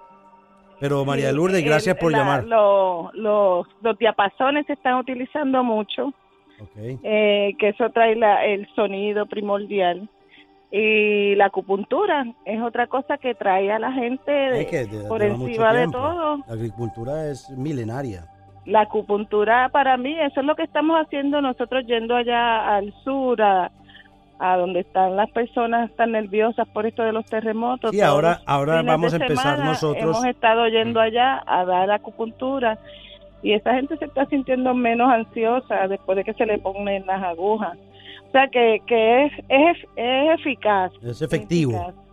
Pero 0.81 1.05
María 1.05 1.33
Lourdes, 1.33 1.65
gracias 1.65 1.97
por 1.97 2.13
la- 2.13 2.19
llamar. 2.19 2.45
lo- 2.45 3.11
los, 3.15 3.67
los 3.83 3.99
diapasones 3.99 4.67
se 4.67 4.75
están 4.75 4.97
utilizando 4.97 5.63
mucho, 5.65 6.13
eh, 7.03 7.55
que 7.59 7.69
eso 7.71 7.91
trae 7.91 8.15
la- 8.17 8.45
el 8.47 8.67
sonido 8.75 9.27
primordial. 9.27 10.09
Y 10.71 11.35
la 11.37 11.47
acupuntura 11.47 12.25
es 12.45 12.61
otra 12.61 12.87
cosa 12.89 13.19
que 13.19 13.35
trae 13.35 13.71
a 13.73 13.79
la 13.79 13.93
gente 13.93 14.31
de- 14.31 14.59
Ay, 14.59 14.67
que 14.67 14.85
de- 14.85 15.09
por 15.09 15.23
encima 15.23 15.73
de 15.73 15.87
todo. 15.89 16.37
La 16.47 16.55
agricultura 16.55 17.27
es 17.31 17.49
milenaria. 17.51 18.25
La 18.65 18.81
acupuntura 18.81 19.69
para 19.69 19.97
mí, 19.97 20.19
eso 20.19 20.41
es 20.41 20.47
lo 20.47 20.57
que 20.57 20.65
estamos 20.65 20.97
haciendo 21.01 21.41
nosotros 21.41 21.85
yendo 21.87 22.17
allá 22.17 22.75
al 22.77 22.93
sur, 23.05 23.41
a, 23.41 23.71
a 24.41 24.57
donde 24.57 24.81
están 24.81 25.15
las 25.15 25.31
personas 25.31 25.91
tan 25.95 26.13
nerviosas 26.13 26.67
por 26.71 26.85
esto 26.85 27.05
de 27.05 27.13
los 27.13 27.25
terremotos. 27.27 27.93
Sí, 27.93 27.99
Todos 27.99 28.11
ahora- 28.13 28.41
ahora 28.45 28.83
vamos 28.83 29.13
a 29.15 29.17
empezar 29.17 29.59
nosotros- 29.65 30.03
Hemos 30.03 30.25
estado 30.27 30.67
yendo 30.69 31.01
allá 31.01 31.43
a 31.47 31.65
dar 31.65 31.91
acupuntura 31.93 32.77
y 33.41 33.53
esa 33.53 33.73
gente 33.75 33.97
se 33.99 34.07
está 34.07 34.27
sintiendo 34.27 34.75
menos 34.75 35.11
ansiosa 35.13 35.87
después 35.87 36.17
de 36.17 36.25
que 36.25 36.35
se 36.35 36.45
le 36.45 36.59
ponen 36.59 37.07
las 37.07 37.23
agujas. 37.23 37.79
O 38.37 38.39
sea 38.39 38.49
que, 38.49 38.83
que 38.87 39.25
es, 39.25 39.33
es, 39.49 39.79
es 39.97 40.41
eficaz. 40.41 40.93
Es 41.03 41.23
efectivo. 41.23 41.73
eficaz. 41.73 42.06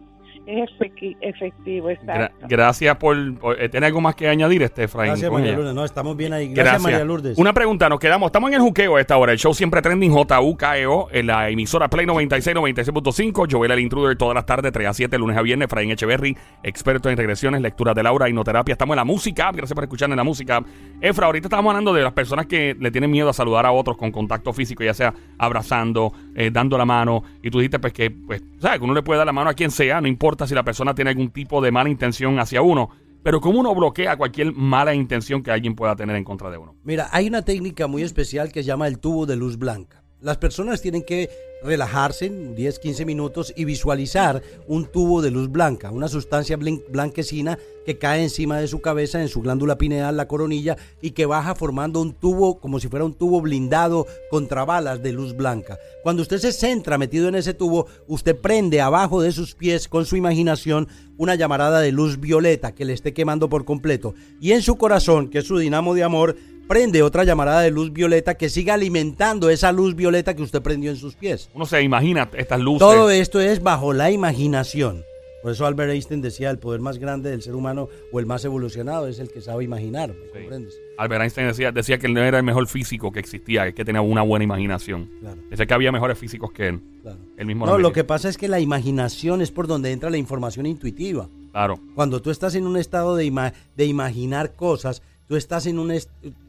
Es 0.45 0.69
efecti- 0.69 1.15
efectivo, 1.21 1.87
Gra- 1.89 1.93
exacto. 1.93 2.45
gracias 2.49 2.97
por, 2.97 3.39
por- 3.39 3.61
eh, 3.61 3.69
¿Tiene 3.69 3.85
algo 3.85 4.01
más 4.01 4.13
que 4.15 4.27
añadir, 4.27 4.61
este 4.63 4.83
Efraín? 4.83 5.11
Gracias, 5.11 5.31
María? 5.31 5.53
Lourdes. 5.53 5.73
No, 5.73 5.85
estamos 5.85 6.17
bien 6.17 6.33
ahí. 6.33 6.53
Gracias, 6.53 6.81
María 6.81 7.05
Lourdes. 7.05 7.37
Una 7.37 7.53
pregunta, 7.53 7.87
nos 7.87 7.99
quedamos. 7.99 8.27
Estamos 8.27 8.49
en 8.49 8.55
el 8.55 8.61
juqueo 8.61 8.97
a 8.97 9.01
esta 9.01 9.15
hora. 9.17 9.31
El 9.31 9.37
show 9.37 9.53
siempre 9.53 9.81
trending 9.81 10.11
JUKEO 10.11 11.07
E 11.11 11.19
en 11.19 11.27
la 11.27 11.49
emisora 11.49 11.87
Play 11.87 12.05
96, 12.05 12.55
96.5. 12.57 13.47
Joel 13.49 13.71
el 13.71 13.79
Intruder 13.79 14.17
todas 14.17 14.35
las 14.35 14.45
tardes, 14.45 14.71
3 14.73 14.87
a 14.87 14.93
7, 14.93 15.17
lunes 15.17 15.37
a 15.37 15.41
viernes. 15.41 15.67
Efraín 15.67 15.91
Echeverry, 15.91 16.35
experto 16.61 17.09
en 17.09 17.15
regresiones, 17.15 17.61
lecturas 17.61 17.95
de 17.95 18.03
Laura, 18.03 18.27
hipnoterapia. 18.27 18.73
Estamos 18.73 18.95
en 18.95 18.97
la 18.97 19.05
música. 19.05 19.49
Gracias 19.53 19.73
por 19.73 19.83
escuchar 19.85 20.09
en 20.09 20.17
la 20.17 20.23
música. 20.25 20.61
Efra, 20.99 21.27
ahorita 21.27 21.47
estamos 21.47 21.69
hablando 21.69 21.93
de 21.93 22.01
las 22.01 22.11
personas 22.13 22.47
que 22.47 22.75
le 22.77 22.91
tienen 22.91 23.09
miedo 23.11 23.29
a 23.29 23.33
saludar 23.33 23.65
a 23.65 23.71
otros 23.71 23.95
con 23.95 24.11
contacto 24.11 24.51
físico, 24.51 24.83
ya 24.83 24.93
sea 24.93 25.13
abrazando, 25.37 26.11
eh, 26.35 26.49
dando 26.51 26.77
la 26.77 26.85
mano. 26.85 27.23
Y 27.41 27.49
tú 27.49 27.59
dijiste, 27.59 27.79
pues, 27.79 27.93
que, 27.93 28.11
pues, 28.11 28.43
¿sabes? 28.59 28.79
Que 28.79 28.83
uno 28.85 28.93
le 28.93 29.03
puede 29.03 29.19
dar 29.19 29.27
la 29.27 29.33
mano 29.33 29.49
a 29.49 29.53
quien 29.53 29.71
sea, 29.71 30.01
no 30.01 30.07
importa 30.07 30.32
si 30.47 30.55
la 30.55 30.63
persona 30.63 30.93
tiene 30.93 31.11
algún 31.11 31.31
tipo 31.31 31.61
de 31.61 31.71
mala 31.71 31.89
intención 31.89 32.39
hacia 32.39 32.61
uno. 32.61 32.89
Pero 33.23 33.39
como 33.39 33.59
uno 33.59 33.73
bloquea 33.73 34.17
cualquier 34.17 34.53
mala 34.53 34.93
intención 34.93 35.41
que 35.43 35.51
alguien 35.51 35.75
pueda 35.75 35.95
tener 35.95 36.15
en 36.15 36.25
contra 36.25 36.49
de 36.49 36.57
uno. 36.57 36.75
Mira, 36.83 37.07
hay 37.11 37.27
una 37.27 37.41
técnica 37.41 37.87
muy 37.87 38.03
especial 38.03 38.51
que 38.51 38.63
se 38.63 38.67
llama 38.67 38.87
el 38.87 38.99
tubo 38.99 39.25
de 39.25 39.37
luz 39.37 39.57
blanca. 39.57 40.02
Las 40.23 40.37
personas 40.37 40.81
tienen 40.81 41.03
que 41.03 41.29
relajarse 41.63 42.27
en 42.27 42.55
10, 42.55 42.79
15 42.79 43.05
minutos 43.05 43.53
y 43.57 43.65
visualizar 43.65 44.41
un 44.67 44.85
tubo 44.85 45.21
de 45.21 45.31
luz 45.31 45.51
blanca, 45.51 45.91
una 45.91 46.07
sustancia 46.07 46.57
blanquecina 46.57 47.59
que 47.85 47.97
cae 47.97 48.23
encima 48.23 48.57
de 48.57 48.69
su 48.69 48.79
cabeza, 48.79 49.21
en 49.21 49.27
su 49.27 49.41
glándula 49.41 49.77
pineal, 49.77 50.15
la 50.15 50.29
coronilla, 50.29 50.77
y 51.01 51.11
que 51.11 51.25
baja 51.25 51.55
formando 51.55 51.99
un 51.99 52.13
tubo 52.13 52.61
como 52.61 52.79
si 52.79 52.87
fuera 52.87 53.03
un 53.03 53.13
tubo 53.13 53.41
blindado 53.41 54.07
contra 54.29 54.63
balas 54.63 55.03
de 55.03 55.11
luz 55.11 55.35
blanca. 55.35 55.77
Cuando 56.03 56.21
usted 56.21 56.37
se 56.37 56.53
centra 56.53 56.97
metido 56.97 57.27
en 57.27 57.35
ese 57.35 57.53
tubo, 57.53 57.87
usted 58.07 58.37
prende 58.37 58.79
abajo 58.79 59.21
de 59.21 59.33
sus 59.33 59.55
pies 59.55 59.89
con 59.89 60.05
su 60.05 60.15
imaginación 60.15 60.87
una 61.17 61.35
llamarada 61.35 61.81
de 61.81 61.91
luz 61.91 62.19
violeta 62.19 62.73
que 62.73 62.85
le 62.85 62.93
esté 62.93 63.13
quemando 63.13 63.49
por 63.49 63.65
completo. 63.65 64.15
Y 64.39 64.53
en 64.53 64.61
su 64.61 64.77
corazón, 64.77 65.29
que 65.29 65.39
es 65.39 65.47
su 65.47 65.57
dinamo 65.57 65.93
de 65.93 66.03
amor, 66.03 66.37
prende 66.67 67.03
otra 67.03 67.23
llamarada 67.23 67.61
de 67.61 67.71
luz 67.71 67.91
violeta 67.93 68.35
que 68.35 68.49
siga 68.49 68.73
alimentando 68.75 69.49
esa 69.49 69.71
luz 69.71 69.95
violeta 69.95 70.35
que 70.35 70.41
usted 70.43 70.61
prendió 70.61 70.91
en 70.91 70.97
sus 70.97 71.15
pies. 71.15 71.49
Uno 71.53 71.65
se 71.65 71.81
imagina 71.81 72.29
estas 72.37 72.59
luces. 72.59 72.79
Todo 72.79 73.09
esto 73.09 73.39
es 73.41 73.61
bajo 73.61 73.93
la 73.93 74.11
imaginación. 74.11 75.03
Por 75.41 75.51
eso 75.51 75.65
Albert 75.65 75.91
Einstein 75.91 76.21
decía, 76.21 76.49
el 76.49 76.57
poder 76.57 76.79
más 76.79 76.99
grande 76.99 77.29
del 77.29 77.41
ser 77.41 77.53
humano 77.53 77.89
o 78.13 78.19
el 78.21 78.25
más 78.25 78.45
evolucionado 78.45 79.09
es 79.09 79.19
el 79.19 79.29
que 79.29 79.41
sabe 79.41 79.65
imaginar, 79.65 80.09
¿me 80.13 80.39
comprendes? 80.39 80.73
Albert 80.97 81.21
Einstein 81.23 81.47
decía, 81.47 81.73
decía 81.73 81.97
que 81.97 82.07
él 82.07 82.13
no 82.13 82.21
era 82.21 82.37
el 82.37 82.45
mejor 82.45 82.65
físico 82.69 83.11
que 83.11 83.19
existía, 83.19 83.69
que 83.73 83.83
tenía 83.83 83.99
una 83.99 84.21
buena 84.21 84.45
imaginación. 84.45 85.09
Claro. 85.19 85.41
Decía 85.49 85.65
que 85.65 85.73
había 85.73 85.91
mejores 85.91 86.17
físicos 86.17 86.53
que 86.53 86.69
él. 86.69 86.79
Claro. 87.01 87.17
Él 87.35 87.45
mismo 87.45 87.65
No, 87.65 87.77
lo 87.77 87.91
que 87.91 88.05
pasa 88.05 88.29
es 88.29 88.37
que 88.37 88.47
la 88.47 88.61
imaginación 88.61 89.41
es 89.41 89.51
por 89.51 89.67
donde 89.67 89.91
entra 89.91 90.09
la 90.09 90.15
información 90.17 90.65
intuitiva. 90.65 91.27
Claro. 91.51 91.77
Cuando 91.93 92.21
tú 92.21 92.31
estás 92.31 92.55
en 92.55 92.65
un 92.65 92.77
estado 92.77 93.17
de, 93.17 93.25
ima- 93.25 93.51
de 93.75 93.85
imaginar 93.85 94.53
cosas, 94.55 95.01
tú 95.33 95.37
estás 95.37 95.65
en 95.65 95.79
un... 95.79 95.91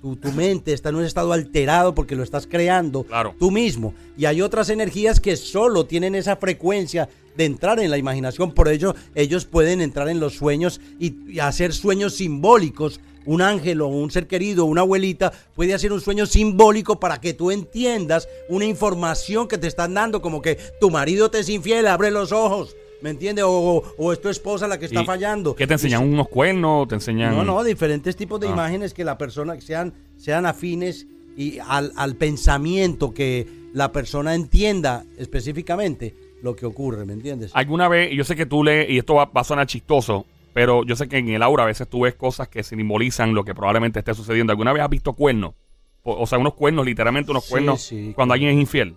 tu 0.02 0.32
mente 0.32 0.74
está 0.74 0.90
en 0.90 0.96
un 0.96 1.04
estado 1.04 1.32
alterado 1.32 1.94
porque 1.94 2.14
lo 2.14 2.22
estás 2.22 2.46
creando 2.46 3.04
Claro. 3.04 3.34
tú 3.38 3.50
mismo. 3.50 3.94
Y 4.14 4.26
hay 4.26 4.42
otras 4.42 4.68
energías 4.68 5.20
que 5.20 5.36
solo 5.36 5.86
tienen 5.86 6.14
esa 6.14 6.36
frecuencia 6.36 7.08
de 7.34 7.46
entrar 7.46 7.80
en 7.80 7.90
la 7.90 7.96
imaginación. 7.96 8.52
Por 8.52 8.68
ello, 8.68 8.94
ellos 9.14 9.46
pueden 9.46 9.80
entrar 9.80 10.10
en 10.10 10.20
los 10.20 10.34
sueños 10.34 10.82
y, 11.00 11.32
y 11.32 11.38
hacer 11.38 11.72
sueños 11.72 12.16
simbólicos. 12.16 13.00
Un 13.24 13.40
ángel 13.40 13.80
o 13.80 13.86
un 13.86 14.10
ser 14.10 14.26
querido, 14.26 14.66
una 14.66 14.82
abuelita, 14.82 15.32
puede 15.54 15.72
hacer 15.72 15.90
un 15.90 16.02
sueño 16.02 16.26
simbólico 16.26 17.00
para 17.00 17.22
que 17.22 17.32
tú 17.32 17.50
entiendas 17.50 18.28
una 18.50 18.66
información 18.66 19.48
que 19.48 19.56
te 19.56 19.66
están 19.66 19.94
dando, 19.94 20.20
como 20.20 20.42
que 20.42 20.58
tu 20.78 20.90
marido 20.90 21.30
te 21.30 21.38
es 21.38 21.48
infiel, 21.48 21.86
abre 21.86 22.10
los 22.10 22.32
ojos, 22.32 22.76
¿me 23.04 23.10
entiendes? 23.10 23.44
O, 23.46 23.82
o- 23.98 24.12
es 24.14 24.20
tu 24.22 24.30
esposa 24.30 24.66
la 24.66 24.78
que 24.78 24.86
está 24.86 25.02
¿Y 25.02 25.04
fallando. 25.04 25.54
¿Qué 25.54 25.66
te 25.66 25.74
enseñan? 25.74 26.02
¿Unos 26.02 26.26
cuernos? 26.28 26.88
¿Te 26.88 26.94
enseñan...? 26.94 27.36
No, 27.36 27.44
no, 27.44 27.62
diferentes 27.62 28.16
tipos 28.16 28.40
de 28.40 28.48
Ah. 28.48 28.52
imágenes 28.52 28.94
que 28.94 29.04
la 29.04 29.18
persona 29.18 29.60
sean, 29.60 29.92
sean 30.16 30.46
afines 30.46 31.06
y 31.36 31.58
al, 31.58 31.92
al 31.96 32.16
pensamiento 32.16 33.12
que 33.12 33.46
la 33.74 33.92
persona 33.92 34.34
entienda 34.34 35.04
específicamente 35.18 36.14
lo 36.42 36.56
que 36.56 36.64
ocurre, 36.64 37.04
¿me 37.04 37.12
entiendes? 37.12 37.50
Alguna 37.54 37.88
vez, 37.88 38.10
yo 38.12 38.24
sé 38.24 38.36
que 38.36 38.46
tú 38.46 38.64
lees, 38.64 38.88
y 38.88 38.96
esto 38.98 39.16
va, 39.16 39.26
va 39.26 39.42
a 39.42 39.44
sonar 39.44 39.66
chistoso, 39.66 40.24
pero 40.54 40.82
yo 40.84 40.96
sé 40.96 41.06
que 41.06 41.18
en 41.18 41.28
el 41.28 41.42
aura 41.42 41.64
a 41.64 41.66
veces 41.66 41.86
tú 41.88 42.00
ves 42.02 42.14
cosas 42.14 42.48
que 42.48 42.62
simbolizan 42.62 43.34
lo 43.34 43.44
que 43.44 43.54
probablemente 43.54 43.98
esté 43.98 44.14
sucediendo. 44.14 44.50
¿Alguna 44.52 44.72
vez 44.72 44.82
has 44.82 44.88
visto 44.90 45.12
cuernos? 45.12 45.52
O, 46.04 46.22
o 46.22 46.26
sea, 46.26 46.38
unos 46.38 46.54
cuernos, 46.54 46.86
literalmente 46.86 47.30
unos 47.30 47.44
Sí, 47.44 47.50
cuernos, 47.50 47.82
sí, 47.82 48.12
cuando 48.14 48.32
alguien 48.32 48.50
es 48.52 48.60
infiel. 48.62 48.94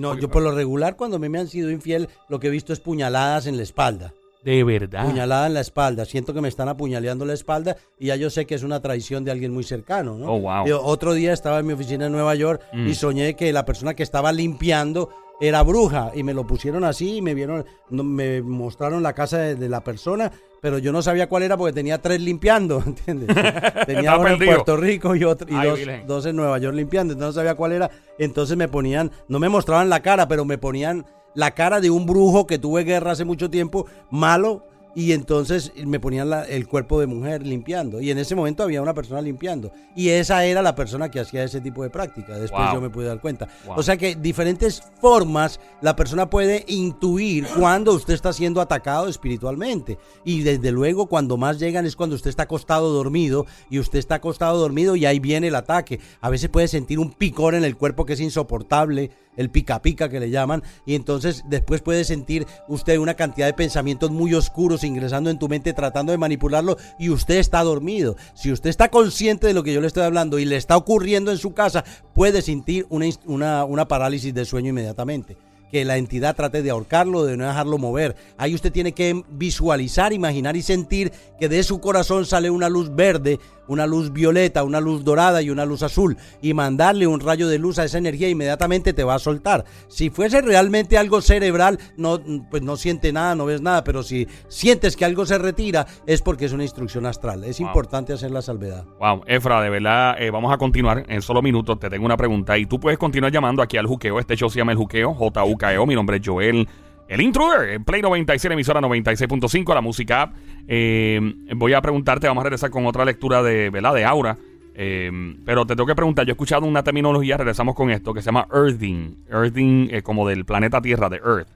No, 0.00 0.18
yo 0.18 0.28
por 0.30 0.42
lo 0.42 0.52
regular 0.52 0.96
cuando 0.96 1.16
a 1.16 1.20
mí 1.20 1.28
me 1.28 1.38
han 1.38 1.48
sido 1.48 1.70
infiel, 1.70 2.08
lo 2.28 2.38
que 2.40 2.48
he 2.48 2.50
visto 2.50 2.72
es 2.72 2.80
puñaladas 2.80 3.46
en 3.46 3.56
la 3.56 3.62
espalda. 3.62 4.12
De 4.44 4.62
verdad. 4.62 5.04
Puñalada 5.04 5.48
en 5.48 5.54
la 5.54 5.60
espalda. 5.60 6.04
Siento 6.04 6.32
que 6.32 6.40
me 6.40 6.46
están 6.48 6.68
apuñaleando 6.68 7.24
la 7.24 7.32
espalda 7.34 7.76
y 7.98 8.06
ya 8.06 8.16
yo 8.16 8.30
sé 8.30 8.46
que 8.46 8.54
es 8.54 8.62
una 8.62 8.80
traición 8.80 9.24
de 9.24 9.32
alguien 9.32 9.52
muy 9.52 9.64
cercano, 9.64 10.16
¿no? 10.16 10.32
Oh, 10.32 10.38
wow. 10.40 10.66
Yo 10.66 10.80
otro 10.84 11.14
día 11.14 11.32
estaba 11.32 11.58
en 11.58 11.66
mi 11.66 11.72
oficina 11.72 12.06
en 12.06 12.12
Nueva 12.12 12.34
York 12.36 12.62
Mm. 12.72 12.86
y 12.86 12.94
soñé 12.94 13.34
que 13.34 13.52
la 13.52 13.64
persona 13.64 13.94
que 13.94 14.04
estaba 14.04 14.30
limpiando 14.32 15.10
era 15.40 15.62
bruja 15.62 16.12
y 16.14 16.22
me 16.22 16.32
lo 16.34 16.46
pusieron 16.46 16.84
así 16.84 17.16
y 17.16 17.22
me 17.22 17.34
vieron, 17.34 17.64
no- 17.90 18.04
me 18.04 18.40
mostraron 18.42 19.02
la 19.02 19.12
casa 19.12 19.38
de, 19.38 19.54
de 19.56 19.68
la 19.68 19.82
persona, 19.82 20.32
pero 20.62 20.78
yo 20.78 20.92
no 20.92 21.02
sabía 21.02 21.28
cuál 21.28 21.42
era 21.42 21.56
porque 21.56 21.72
tenía 21.74 22.00
tres 22.00 22.20
limpiando, 22.20 22.82
¿entiendes? 22.86 23.28
Tenía 23.86 24.16
uno 24.16 24.28
en. 24.28 24.38
Puerto 24.38 24.76
Rico 24.76 25.14
y, 25.14 25.24
otro, 25.24 25.46
y 25.50 25.54
Ay, 25.54 25.68
dos, 25.68 26.06
dos 26.06 26.26
en 26.26 26.36
Nueva 26.36 26.58
York 26.58 26.74
limpiando, 26.74 27.12
entonces 27.12 27.34
no 27.36 27.40
sabía 27.40 27.54
cuál 27.54 27.72
era. 27.72 27.90
Entonces 28.18 28.56
me 28.56 28.68
ponían, 28.68 29.10
no 29.28 29.38
me 29.38 29.48
mostraban 29.48 29.88
la 29.90 30.00
cara, 30.00 30.26
pero 30.28 30.44
me 30.44 30.58
ponían 30.58 31.04
la 31.34 31.50
cara 31.50 31.80
de 31.80 31.90
un 31.90 32.06
brujo 32.06 32.46
que 32.46 32.58
tuve 32.58 32.84
guerra 32.84 33.12
hace 33.12 33.24
mucho 33.26 33.50
tiempo, 33.50 33.86
malo, 34.10 34.64
y 34.96 35.12
entonces 35.12 35.72
me 35.84 36.00
ponían 36.00 36.30
la- 36.30 36.42
el 36.44 36.66
cuerpo 36.66 36.98
de 36.98 37.06
mujer 37.06 37.46
limpiando. 37.46 38.00
Y 38.00 38.10
en 38.10 38.16
ese 38.18 38.34
momento 38.34 38.62
había 38.62 38.80
una 38.82 38.94
persona 38.94 39.20
limpiando. 39.20 39.70
Y 39.94 40.08
esa 40.08 40.44
era 40.46 40.62
la 40.62 40.74
persona 40.74 41.10
que 41.10 41.20
hacía 41.20 41.44
ese 41.44 41.60
tipo 41.60 41.82
de 41.82 41.90
práctica. 41.90 42.38
Después 42.38 42.64
Wow. 42.64 42.74
yo 42.74 42.80
me 42.80 42.88
pude 42.90 43.06
dar 43.06 43.20
cuenta. 43.20 43.46
Wow. 43.66 43.76
O 43.76 43.82
sea 43.82 43.98
que 43.98 44.14
diferentes 44.16 44.82
formas 45.00 45.60
la 45.82 45.94
persona 45.94 46.30
puede 46.30 46.64
intuir 46.66 47.46
cuando 47.58 47.92
usted 47.92 48.14
está 48.14 48.32
siendo 48.32 48.60
atacado 48.62 49.06
espiritualmente. 49.08 49.98
Y 50.24 50.40
desde 50.42 50.72
luego 50.72 51.06
cuando 51.06 51.36
más 51.36 51.58
llegan 51.58 51.84
es 51.84 51.94
cuando 51.94 52.16
usted 52.16 52.30
está 52.30 52.44
acostado 52.44 52.90
dormido 52.92 53.44
y 53.68 53.78
usted 53.78 53.98
está 53.98 54.14
acostado 54.16 54.58
dormido 54.58 54.96
y 54.96 55.04
ahí 55.04 55.18
viene 55.20 55.48
el 55.48 55.56
ataque. 55.56 56.00
A 56.22 56.30
veces 56.30 56.48
puede 56.48 56.68
sentir 56.68 56.98
un 56.98 57.12
picor 57.12 57.54
en 57.54 57.64
el 57.64 57.76
cuerpo 57.76 58.06
que 58.06 58.14
es 58.14 58.20
insoportable, 58.20 59.10
el 59.36 59.50
pica 59.50 59.82
pica 59.82 60.08
que 60.08 60.20
le 60.20 60.30
llaman, 60.30 60.62
y 60.84 60.94
entonces 60.94 61.44
después 61.48 61.82
puede 61.82 62.04
sentir 62.04 62.46
usted 62.68 62.98
una 62.98 63.14
cantidad 63.14 63.46
de 63.46 63.54
pensamientos 63.54 64.10
muy 64.10 64.34
oscuros 64.34 64.84
ingresando 64.84 65.30
en 65.30 65.38
tu 65.38 65.48
mente 65.48 65.72
tratando 65.72 66.12
de 66.12 66.18
manipularlo 66.18 66.76
y 66.98 67.10
usted 67.10 67.36
está 67.36 67.62
dormido. 67.62 68.16
Si 68.34 68.52
usted 68.52 68.70
está 68.70 68.88
consciente 68.88 69.46
de 69.46 69.54
lo 69.54 69.62
que 69.62 69.72
yo 69.72 69.80
le 69.80 69.86
estoy 69.86 70.04
hablando 70.04 70.38
y 70.38 70.44
le 70.44 70.56
está 70.56 70.76
ocurriendo 70.76 71.30
en 71.30 71.38
su 71.38 71.54
casa, 71.54 71.84
puede 72.14 72.42
sentir 72.42 72.86
una, 72.90 73.06
una, 73.26 73.64
una 73.64 73.88
parálisis 73.88 74.34
de 74.34 74.44
sueño 74.44 74.70
inmediatamente. 74.70 75.36
Que 75.70 75.84
la 75.84 75.96
entidad 75.96 76.36
trate 76.36 76.62
de 76.62 76.70
ahorcarlo, 76.70 77.24
de 77.24 77.36
no 77.36 77.44
dejarlo 77.44 77.76
mover. 77.76 78.14
Ahí 78.38 78.54
usted 78.54 78.70
tiene 78.70 78.92
que 78.92 79.24
visualizar, 79.28 80.12
imaginar 80.12 80.56
y 80.56 80.62
sentir 80.62 81.12
que 81.40 81.48
de 81.48 81.64
su 81.64 81.80
corazón 81.80 82.24
sale 82.24 82.50
una 82.50 82.68
luz 82.68 82.94
verde, 82.94 83.40
una 83.68 83.86
luz 83.86 84.12
violeta, 84.12 84.64
una 84.64 84.80
luz 84.80 85.04
dorada 85.04 85.42
y 85.42 85.50
una 85.50 85.64
luz 85.64 85.82
azul. 85.82 86.16
Y 86.42 86.54
mandarle 86.54 87.06
un 87.06 87.20
rayo 87.20 87.48
de 87.48 87.58
luz 87.58 87.78
a 87.78 87.84
esa 87.84 87.98
energía 87.98 88.28
inmediatamente 88.28 88.92
te 88.92 89.04
va 89.04 89.14
a 89.14 89.18
soltar. 89.18 89.64
Si 89.88 90.10
fuese 90.10 90.40
realmente 90.42 90.98
algo 90.98 91.20
cerebral, 91.20 91.78
no, 91.96 92.20
pues 92.50 92.62
no 92.62 92.76
siente 92.76 93.12
nada, 93.12 93.34
no 93.34 93.46
ves 93.46 93.60
nada. 93.60 93.84
Pero 93.84 94.02
si 94.02 94.26
sientes 94.48 94.96
que 94.96 95.04
algo 95.04 95.26
se 95.26 95.38
retira, 95.38 95.86
es 96.06 96.22
porque 96.22 96.44
es 96.46 96.52
una 96.52 96.62
instrucción 96.64 97.06
astral. 97.06 97.44
Es 97.44 97.58
Wow. 97.58 97.68
importante 97.68 98.12
hacer 98.12 98.30
la 98.30 98.42
salvedad. 98.42 98.84
Wow, 98.98 99.22
Efra, 99.26 99.60
de 99.62 99.70
verdad, 99.70 100.16
eh, 100.20 100.30
vamos 100.30 100.52
a 100.52 100.58
continuar 100.58 101.04
en 101.08 101.22
solo 101.22 101.42
minutos. 101.42 101.78
Te 101.78 101.90
tengo 101.90 102.04
una 102.06 102.16
pregunta 102.16 102.56
y 102.58 102.66
tú 102.66 102.78
puedes 102.80 102.98
continuar 102.98 103.32
llamando 103.32 103.62
aquí 103.62 103.76
al 103.76 103.86
juqueo. 103.86 104.18
Este 104.18 104.36
show 104.36 104.48
se 104.50 104.58
llama 104.58 104.72
El 104.72 104.78
Juqueo, 104.78 105.14
J-U-K-E-O. 105.14 105.86
Mi 105.86 105.94
nombre 105.94 106.16
es 106.18 106.22
Joel, 106.24 106.68
el 107.08 107.20
intruder, 107.20 107.70
en 107.70 107.84
Play 107.84 108.02
96, 108.02 108.52
emisora 108.52 108.80
96.5, 108.80 109.74
la 109.74 109.80
música. 109.80 110.32
Eh, 110.66 111.20
voy 111.54 111.72
a 111.72 111.80
preguntarte, 111.80 112.26
vamos 112.26 112.42
a 112.42 112.44
regresar 112.44 112.70
con 112.70 112.86
otra 112.86 113.04
lectura 113.04 113.42
de, 113.42 113.70
¿verdad? 113.70 113.94
De 113.94 114.04
Aura. 114.04 114.36
Eh, 114.74 115.10
pero 115.44 115.64
te 115.64 115.74
tengo 115.74 115.86
que 115.86 115.94
preguntar, 115.94 116.26
yo 116.26 116.32
he 116.32 116.34
escuchado 116.34 116.66
una 116.66 116.82
terminología, 116.82 117.36
regresamos 117.36 117.74
con 117.74 117.90
esto, 117.90 118.12
que 118.12 118.20
se 118.20 118.26
llama 118.26 118.46
Earthing. 118.52 119.24
Earthing 119.30 120.00
como 120.02 120.28
del 120.28 120.44
planeta 120.44 120.80
Tierra, 120.80 121.08
de 121.08 121.16
Earth. 121.16 121.48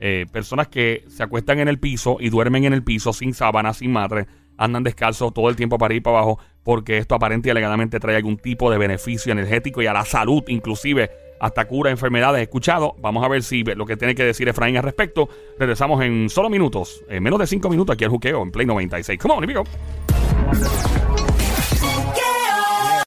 Eh, 0.00 0.26
personas 0.30 0.68
que 0.68 1.04
se 1.08 1.22
acuestan 1.24 1.58
en 1.58 1.68
el 1.68 1.78
piso 1.78 2.18
y 2.20 2.30
duermen 2.30 2.64
en 2.64 2.72
el 2.72 2.84
piso 2.84 3.12
sin 3.12 3.34
sábana, 3.34 3.74
sin 3.74 3.92
madre, 3.92 4.26
andan 4.56 4.84
descalzos 4.84 5.34
todo 5.34 5.48
el 5.48 5.56
tiempo 5.56 5.76
para 5.76 5.94
ir 5.94 6.02
para 6.02 6.18
abajo, 6.18 6.38
porque 6.62 6.98
esto 6.98 7.16
aparente 7.16 7.48
y 7.48 7.50
alegadamente 7.50 7.98
trae 7.98 8.16
algún 8.16 8.36
tipo 8.36 8.70
de 8.70 8.78
beneficio 8.78 9.32
energético 9.32 9.82
y 9.82 9.86
a 9.86 9.92
la 9.92 10.04
salud, 10.04 10.44
inclusive 10.46 11.10
hasta 11.40 11.66
cura 11.66 11.90
enfermedades. 11.90 12.42
Escuchado, 12.42 12.94
vamos 12.98 13.24
a 13.24 13.28
ver 13.28 13.42
si 13.42 13.62
lo 13.62 13.86
que 13.86 13.96
tiene 13.96 14.14
que 14.14 14.24
decir 14.24 14.48
Efraín 14.48 14.76
al 14.76 14.82
respecto. 14.82 15.28
Regresamos 15.58 16.02
en 16.02 16.28
solo 16.28 16.50
minutos, 16.50 17.04
en 17.08 17.22
menos 17.22 17.38
de 17.38 17.46
cinco 17.46 17.68
minutos 17.68 17.94
aquí 17.94 18.04
al 18.04 18.10
juqueo 18.10 18.42
en 18.42 18.50
Play 18.50 18.66
96. 18.66 19.18
Come 19.18 19.34
on, 19.34 19.44
amigo. 19.44 19.64